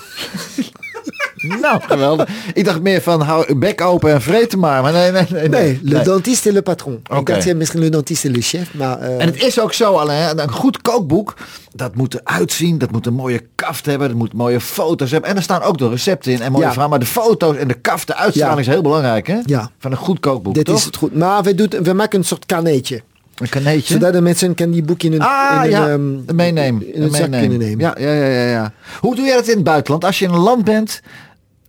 [1.60, 2.28] Nou, geweldig.
[2.54, 4.82] Ik dacht meer van hou uw bek open en vreten maar.
[4.82, 5.48] Maar nee, nee, nee.
[5.48, 7.00] Nee, Le Dentiste et le Patron.
[7.18, 8.98] Ik dacht ja, misschien Le Dentiste le Chef, maar...
[9.00, 11.34] eh, En het is ook zo, alleen een goed kookboek,
[11.74, 15.30] dat moet eruit zien, dat moet een mooie kaft hebben, dat moet mooie foto's hebben.
[15.30, 16.70] En er staan ook de recepten in en mooie Ja.
[16.72, 16.90] verhalen.
[16.90, 18.60] Maar de foto's en de kaft, de uitstraling Ja.
[18.62, 19.38] is heel belangrijk, hè?
[19.44, 19.70] Ja.
[19.78, 20.76] Van een goed kookboek, dit toch?
[20.76, 21.14] is het goed.
[21.16, 23.02] Maar we, doen, we maken een soort kaneetje.
[23.36, 23.92] Een kaneetje.
[23.94, 26.94] Zodat de mensen kan die boek in een, Ah, in ja, een, ehm, meenemen.
[26.94, 27.40] in een zak meenemen.
[27.48, 27.80] kunnen nemen.
[27.84, 28.72] Ja, ja, ja, ja, ja.
[29.00, 30.04] Hoe doe jij dat in het buitenland?
[30.04, 31.00] Als je in een land bent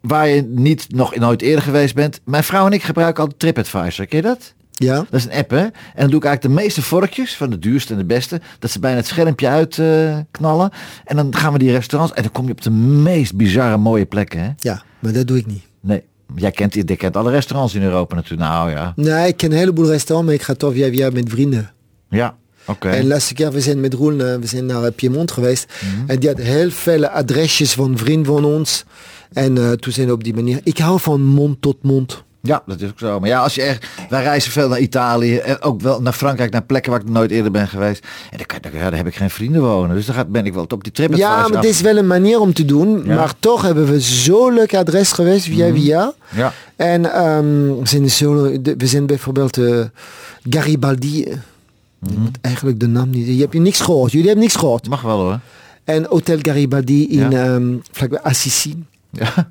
[0.02, 2.20] waar je niet nog nooit eerder geweest bent.
[2.24, 4.06] Mijn vrouw en ik gebruiken altijd TripAdvisor.
[4.06, 4.54] Ken je dat?
[4.72, 4.96] Ja.
[4.96, 5.62] Dat is een app, hè?
[5.62, 8.72] En dan doe ik eigenlijk de meeste vorkjes, van de duurste en de beste, dat
[8.72, 10.28] ze bijna het schermpje uitknallen.
[10.32, 10.72] knallen.
[11.06, 14.06] en dan gaan we die restaurants, en dan kom je op de meest bizarre mooie
[14.06, 14.50] plekken, hè?
[14.58, 15.64] ja, maar dat doe ik niet.
[15.82, 16.04] Nee.
[16.36, 18.50] Jij kent, je kent alle restaurants in Europa natuurlijk.
[18.50, 18.94] Nou ja.
[18.96, 21.72] Nee, ik ken een heleboel restaurants, maar ik ga toch via via met vrienden.
[22.10, 22.36] Ja,
[22.66, 22.90] oké.
[22.90, 25.74] En laatste keer, we zijn met Roel, eh, we zijn naar eh, Piemont geweest.
[25.82, 26.10] Mhm.
[26.10, 28.86] En die had heel veel adresjes van vrienden van ons.
[29.34, 30.60] En eh, toen zijn we op die manier.
[30.64, 32.26] Ik hou van mond tot mond.
[32.42, 33.20] Ja, dat is ook zo.
[33.20, 36.52] Maar ja, als je echt, wij reizen veel naar Italië en ook wel naar Frankrijk,
[36.52, 38.06] naar plekken waar ik nooit eerder ben geweest.
[38.32, 39.96] En daar, ja, daar heb ik geen vrienden wonen.
[39.96, 41.14] Dus daar gaat- ben ik wel op die trip.
[41.16, 42.90] Ja, maar dit is wel een manier om te doen.
[42.90, 42.98] Ja.
[43.04, 43.16] Mhm.
[43.16, 46.14] Maar toch hebben we zo'n leuk adres geweest via via.
[46.36, 46.54] Ja.
[46.76, 49.80] En ehm, we, zijn zo, de- we zijn bijvoorbeeld eh,
[50.50, 51.24] Garibaldi.
[51.24, 51.36] eh,
[52.00, 52.12] Mhm.
[52.14, 53.28] ik moet eigenlijk de naam niet.
[53.28, 54.12] Je hebt niks gehoord.
[54.12, 54.90] Jullie hebben niks gehoord.
[54.90, 55.40] Mag wel hoor.
[55.84, 57.44] En Hotel Garibaldi in Ja.
[57.56, 58.84] ehm vlakbij Assisi.
[59.12, 59.50] Ja.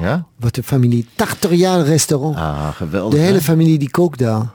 [0.00, 0.26] Ja?
[0.36, 1.06] Wat een familie.
[1.14, 2.36] 80 jaar restaurant.
[2.36, 3.14] Ah, geweldig.
[3.14, 3.26] de hè?
[3.26, 4.50] hele familie die kookt daar.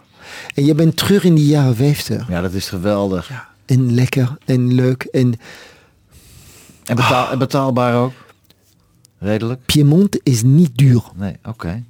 [0.56, 2.30] En je bent terug in die jaren 50.
[2.30, 3.32] Ja, dat is geweldig.
[3.66, 5.04] En lekker en leuk.
[5.04, 5.40] En
[6.86, 8.14] En, betaal, en betaalbaar ook?
[9.18, 9.66] Redelijk?
[9.66, 11.04] Piemont is niet duur.
[11.16, 11.84] Nee, oké.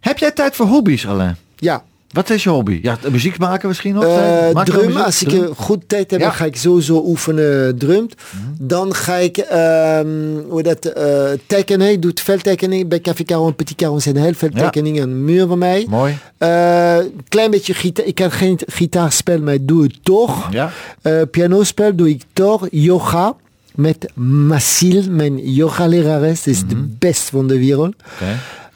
[0.00, 1.36] Heb jij tijd voor hobby's, Alain?
[1.56, 1.84] Ja,
[2.14, 2.78] Wat is je hobby?
[2.82, 4.04] Ja, muziek maken misschien nog?
[4.04, 4.10] Eh,
[4.48, 5.42] je wel drum, als ik Drum?
[5.44, 6.30] eh, goed tijd heb, Ja.
[6.30, 8.14] ga ik sowieso oefenen drumt.
[8.14, 8.42] Mhm.
[8.66, 10.06] Dan ga ik ehm,
[10.48, 11.90] hoe dat, eh, tekenen.
[11.90, 12.88] Ik doe veel tekenen.
[12.88, 15.86] Bij Café Caron, Petit Caron zijn heel veel tekeningen aan de muur van mij.
[15.88, 16.18] Mooi.
[16.38, 16.96] Eh,
[17.28, 18.04] klein beetje gitaar.
[18.06, 20.52] Ik kan geen gitaar spelen, maar ik doe het toch.
[20.52, 20.70] Ja.
[21.02, 22.66] Eh, piano spel doe ik toch.
[22.70, 23.34] Yoga
[23.74, 24.10] met
[24.48, 26.46] Masil, mijn yoga-lerares.
[26.46, 27.94] is de best van de wereld.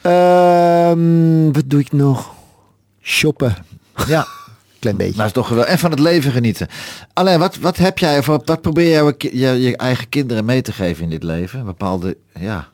[0.03, 2.37] Ehm, wat doe ik nog?
[3.09, 3.57] Shoppen.
[4.07, 4.27] Ja.
[4.79, 5.17] Klein beetje.
[5.17, 5.73] Maar is toch geweldig.
[5.73, 6.69] En van het leven genieten.
[7.13, 10.63] Alleen, wat, wat heb jij, of wat, probeer jij je, je, je eigen kinderen mee
[10.63, 11.59] te geven in dit leven?
[11.59, 12.69] Een bepaalde, ja,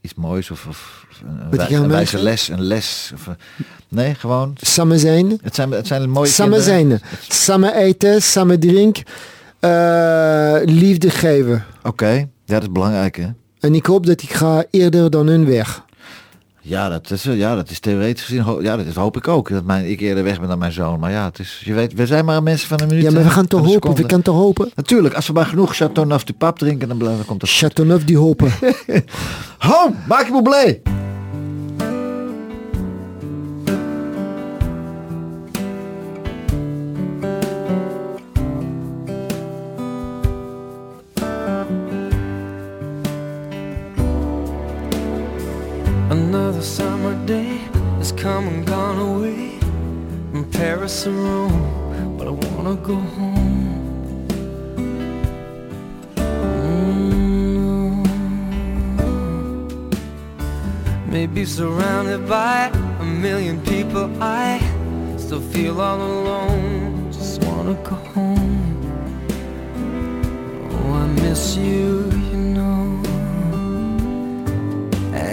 [0.00, 1.06] iets moois of, of
[1.50, 3.10] een, wij- wijze les, een les.
[3.14, 3.36] Of, een-
[3.88, 4.56] nee, gewoon.
[4.60, 5.38] Samen zijn.
[5.42, 7.00] Het zijn, het zijn mooie Samen zijn.
[7.28, 9.04] Samen eten, samen drinken.
[9.60, 11.64] eh, liefde geven.
[11.82, 13.28] Oké, ja, dat is belangrijk hè.
[13.60, 15.82] En ik hoop dat ik ga eerder dan hun weg.
[16.60, 19.48] Ja, dat is, ja, dat is theoretisch gezien, ja, dat is, hoop ik ook.
[19.50, 21.00] Dat mijn, ik eerder weg ben dan mijn zoon.
[21.00, 23.02] Maar ja, het is, je weet, we zijn maar mensen van een minuut.
[23.02, 23.94] Ja, maar we eh, gaan toch hopen.
[23.94, 24.70] We gaan toch hopen.
[24.74, 27.50] Natuurlijk, als we maar genoeg Chateauneuf du Pape drinken, dan, blijven- dan komt het.
[27.50, 28.52] Chateauneuf die hopen.
[29.58, 30.82] Home, maak je me blij.
[48.18, 49.60] Come and gone away
[50.32, 54.26] from Paris and Rome, but I wanna go home.
[57.76, 58.04] Mm.
[61.06, 64.58] Maybe surrounded by a million people, I
[65.16, 67.12] still feel all alone.
[67.12, 68.74] Just wanna go home.
[70.72, 72.47] Oh, I miss you, you know.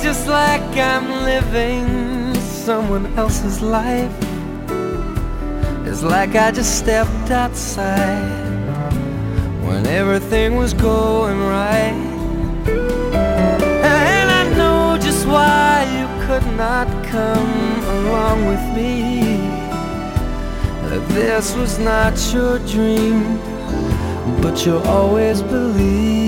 [0.00, 4.12] Just like I'm living someone else's life.
[5.86, 8.46] It's like I just stepped outside
[9.62, 11.98] when everything was going right.
[13.84, 19.18] And I know just why you could not come along with me.
[21.14, 23.38] This was not your dream,
[24.42, 26.27] but you always believed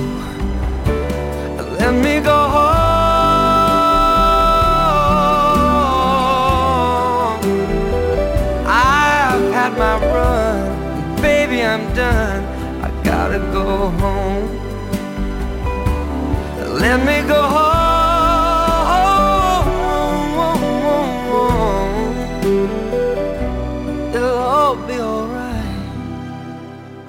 [11.71, 12.43] I'm done.
[12.83, 14.49] I gotta go home.
[16.83, 17.81] Let me go home.
[24.13, 25.79] It'll all be alright.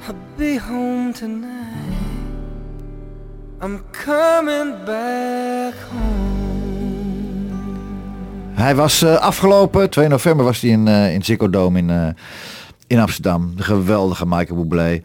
[0.07, 1.99] I'll be home tonight.
[3.61, 6.23] I'm coming back home.
[8.55, 12.09] Hij was eh, afgelopen, 2 november was hij in, eh in Ziggo Dome in, eh,
[12.93, 13.53] in Amsterdam.
[13.57, 15.03] De geweldige Michael Bublé.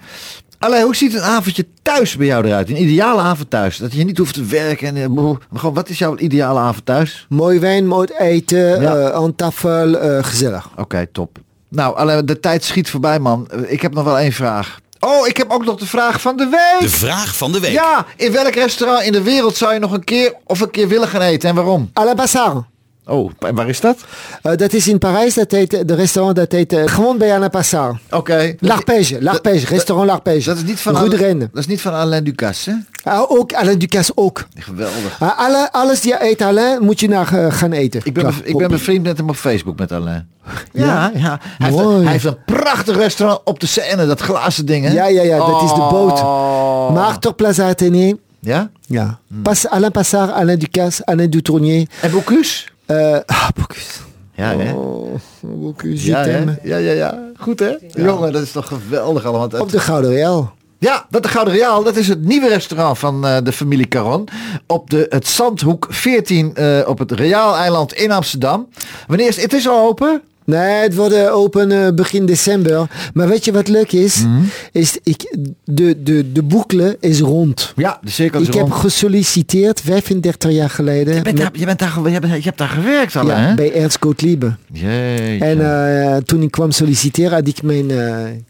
[0.59, 2.69] Allee, hoe ziet een avondje thuis bij jou eruit?
[2.69, 3.77] Een ideale avond thuis.
[3.77, 4.87] Dat je niet hoeft te werken.
[4.87, 7.25] En, eh, maar gewoon, wat is jouw ideale avond thuis?
[7.29, 8.95] Mooi wijn, mooi eten, Ja.
[8.95, 10.69] eh, aan tafel, eh, gezellig.
[10.77, 11.37] Oké, top.
[11.69, 13.47] Nou, allee, de tijd schiet voorbij, man.
[13.67, 14.79] Ik heb nog wel één vraag.
[14.99, 16.91] Oh, ik heb ook nog de vraag van de week.
[16.91, 17.71] De vraag van de week.
[17.71, 20.87] Ja, in welk restaurant in de wereld zou je nog een keer of een keer
[20.87, 21.89] willen gaan eten en waarom?
[22.01, 22.63] À la Bassard.
[23.07, 23.97] Oh, en waar is dat?
[24.41, 27.49] Eh, dat is in Parijs, dat heet, de restaurant dat heet eh, gewoon bij Alain
[27.49, 27.97] Passard.
[28.11, 28.55] Oké.
[28.59, 30.45] L'Arpège, L'Arpège, restaurant L'Arpège.
[30.49, 31.47] Dat is niet van Rue de Alain- Rennes.
[31.51, 32.69] Dat is niet van Alain Ducasse,
[33.03, 33.11] hè?
[33.11, 34.45] Ah, ook Alain Ducasse ook.
[34.55, 35.15] Geweldig.
[35.19, 38.01] Ah, alle, alles die eet Alain, moet je naar eh, gaan eten.
[38.03, 40.29] Ik ben, ik ben bevriend met hem op Facebook met Alain.
[40.73, 41.39] Ja, ja.
[41.57, 42.03] Hij, heeft, Mooi.
[42.03, 44.93] hij heeft een prachtig restaurant op de Seine, dat glazen ding, hè?
[44.93, 46.19] Ja, ja, ja, dat is de boot.
[46.19, 46.93] Oh.
[46.93, 48.69] Maar ter Plaza Athénée, Ja?
[48.85, 49.19] ja.
[49.43, 51.87] Pas, Alain Passard, Alain Ducasse, Alain Dutournier.
[52.01, 52.63] En Bocuse?
[52.87, 53.99] Eh ah, Bocuse.
[54.35, 54.73] Ja, hè?
[54.73, 56.43] Oh, Bocuse, Ja, hè?
[56.63, 57.19] ja, ja, ja.
[57.39, 57.75] Goed, hè?
[57.93, 59.61] Jongen, dat is toch geweldig allemaal.
[59.61, 60.55] Op de Gouden Real.
[60.79, 64.27] Ja, dat de Gouden Real, dat is het nieuwe restaurant van eh, de familie Caron.
[64.67, 68.67] Op de, het Zandhoek 14 eh, op het Reaal-eiland in Amsterdam.
[69.07, 70.21] Wanneer is het is al open?
[70.47, 72.87] Nee, het wordt eh, open eh, begin december.
[73.13, 74.23] Maar weet je wat leuk is?
[74.23, 74.41] Mhm.
[74.71, 77.73] is ik, de, de, de boekle is rond.
[77.75, 78.73] Ja, de cirkel is Ik heb rond.
[78.73, 81.15] gesolliciteerd 35 jaar geleden.
[81.15, 83.35] Je, bent met- daar, je, bent daar, je, bent, je hebt daar gewerkt al, ja,
[83.37, 83.55] hè?
[83.55, 84.55] bij Ernst Gottlieb.
[84.73, 85.45] Jeetje.
[85.45, 87.91] En eh, toen ik kwam solliciteren had ik mijn,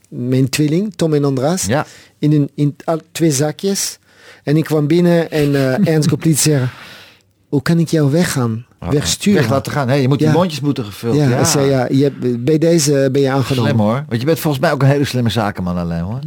[0.10, 1.86] mijn tweeling, Tom en Andras, ja.
[2.20, 3.98] in, een, in al- twee zakjes.
[4.43, 6.62] En ik kwam binnen en Ernst Gottlieb zei,
[7.50, 8.66] hoe kan ik jou weggaan?
[8.80, 9.42] Wegsturen?
[9.42, 9.88] Weg laten gaan.
[9.88, 11.16] Hey, je moet die mondjes moeten gevuld.
[11.16, 13.70] ja, zei, ja, je bij deze ben je aangenomen.
[13.70, 14.06] Slim hoor.
[14.08, 16.20] Want je bent volgens mij ook een hele slimme zakenman alleen hoor.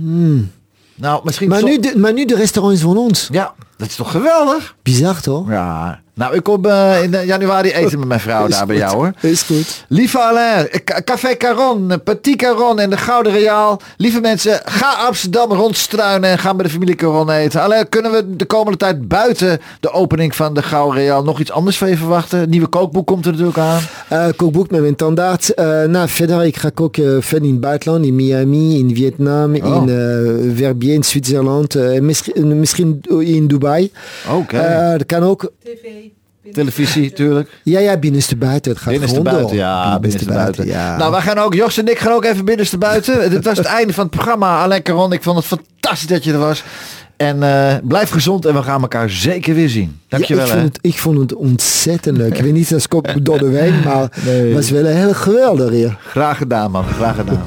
[0.95, 1.49] Nou, misschien...
[1.49, 3.29] Maar nu, de, maar nu de restaurant is van ons.
[3.33, 4.77] Ja, dat is toch geweldig?
[4.83, 5.49] Bizar toch?
[5.49, 6.01] Ja.
[6.21, 8.85] Nou, ik kom eh, in eh, januari eten met mijn vrouw daar bij goed.
[8.85, 9.31] jou hoor.
[9.31, 9.85] Is goed.
[9.89, 13.81] Lieve Alain, eh, Ca- Café Caron, Petit Caron en de Gouden Real.
[13.97, 17.61] Lieve mensen, ga Amsterdam rondstruinen en ga bij de familie Caron eten.
[17.61, 21.51] Alleen kunnen we de komende tijd buiten de opening van de Gouden Real nog iets
[21.51, 22.49] anders van je verwachten?
[22.51, 23.81] Nieuwe kookboek komt er natuurlijk aan.
[24.09, 25.55] Eh, kookboek met mijn tandarts.
[25.55, 28.05] Eh nou, verder, ik ga koken verder in het buitenland.
[28.05, 29.83] In Miami, in Vietnam, Oh.
[29.87, 31.75] in Verbier, in Zwitserland.
[32.01, 33.91] misschien, misschien in Dubai.
[34.33, 34.57] Oké.
[34.59, 35.53] Eh, dat kan ook.
[36.53, 37.51] Televisie, tuurlijk.
[37.62, 38.70] Ja, ja, binnenste buiten.
[38.72, 39.55] Het gaat Binnenste buiten, door.
[39.57, 40.66] ja, binnenste buiten.
[40.66, 40.97] ja.
[40.97, 43.30] Nou, wij gaan ook, Jos en ik gaan ook even binnenste buiten.
[43.30, 44.62] Dit was het einde van het programma.
[44.62, 46.62] Alain Caron, ik vond het fantastisch dat je er was.
[47.16, 50.01] En eh, blijf gezond en we gaan elkaar zeker weer zien.
[50.09, 50.47] Dankjewel.
[50.47, 50.59] ja, hè.
[50.59, 52.36] ik, vond het, ik vond het ontzettend leuk.
[52.36, 54.45] ik weet niet als kop door de wijn, maar Nee.
[54.45, 55.99] het was wel heel geweldig hier.
[56.07, 56.84] Graag gedaan, man.
[56.84, 57.43] Graag gedaan.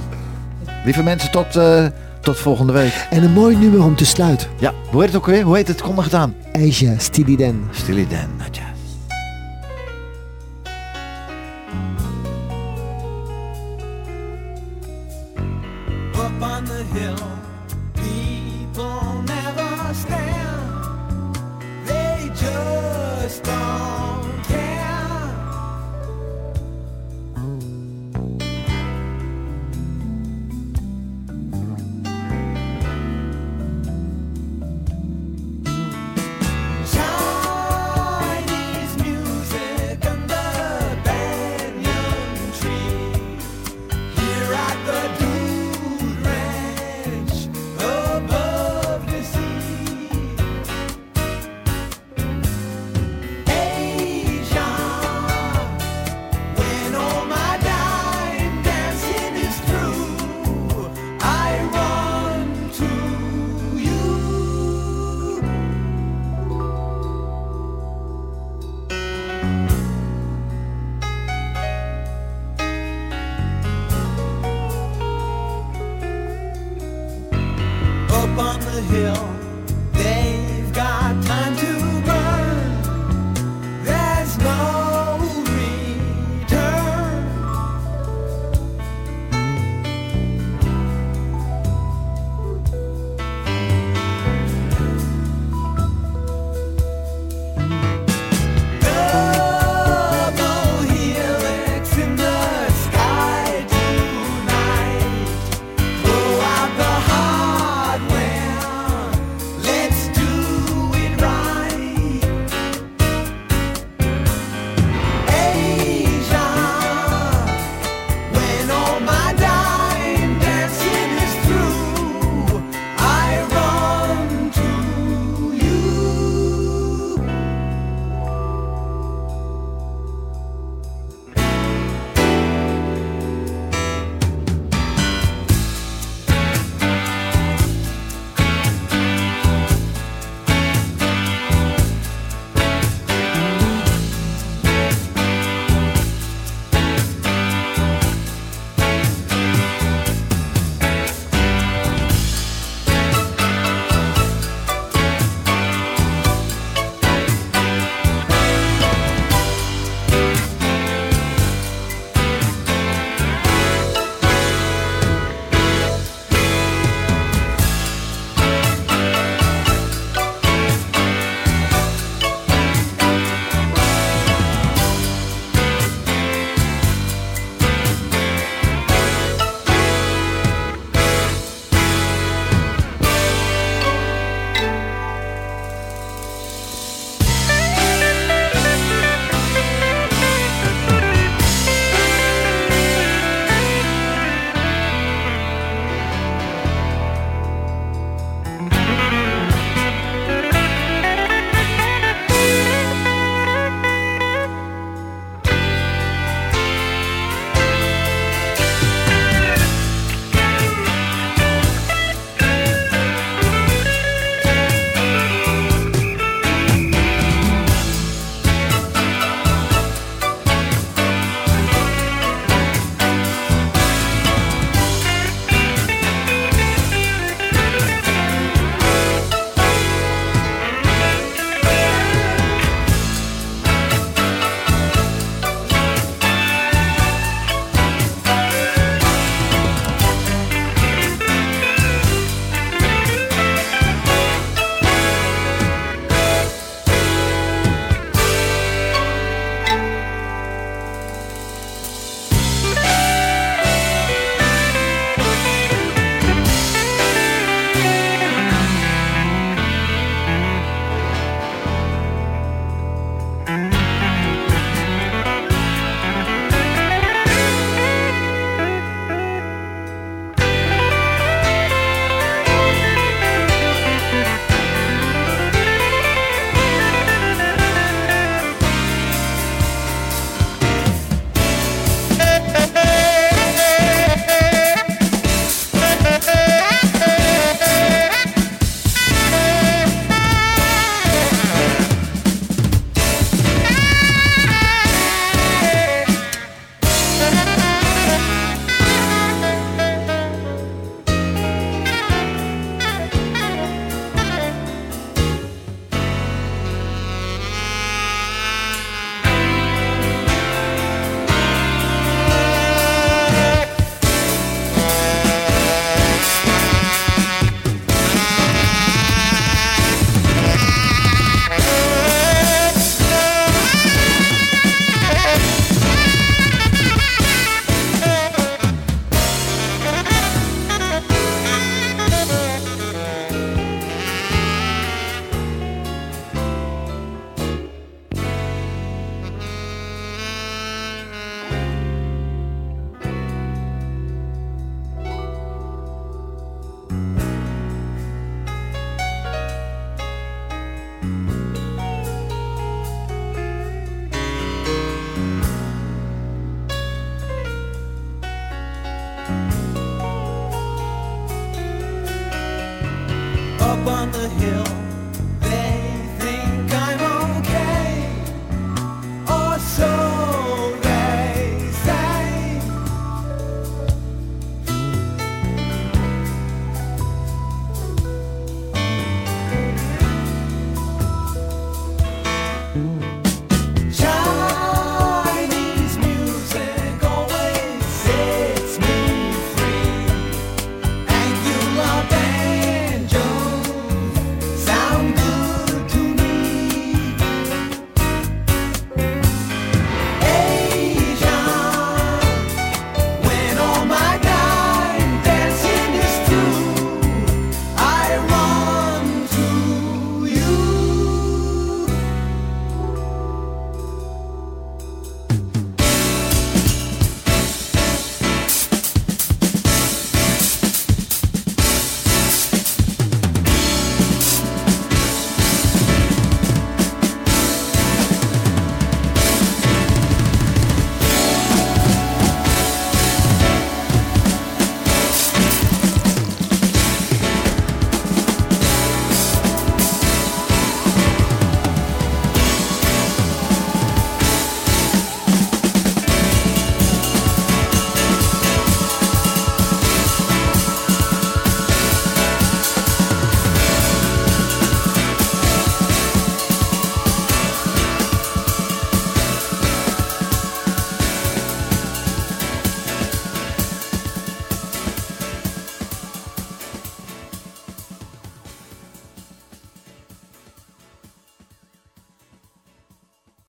[0.86, 1.86] Lieve mensen, tot, eh,
[2.22, 3.08] tot volgende week.
[3.10, 4.48] En een mooi nummer om te sluiten.
[4.60, 5.44] Ja, hoe heet het ook weer?
[5.44, 5.82] Hoe heet het?
[5.82, 6.36] Kom maar gedaan.
[6.52, 6.98] Dan.
[7.72, 8.28] Stilly Dan.
[8.38, 8.73] Nadja.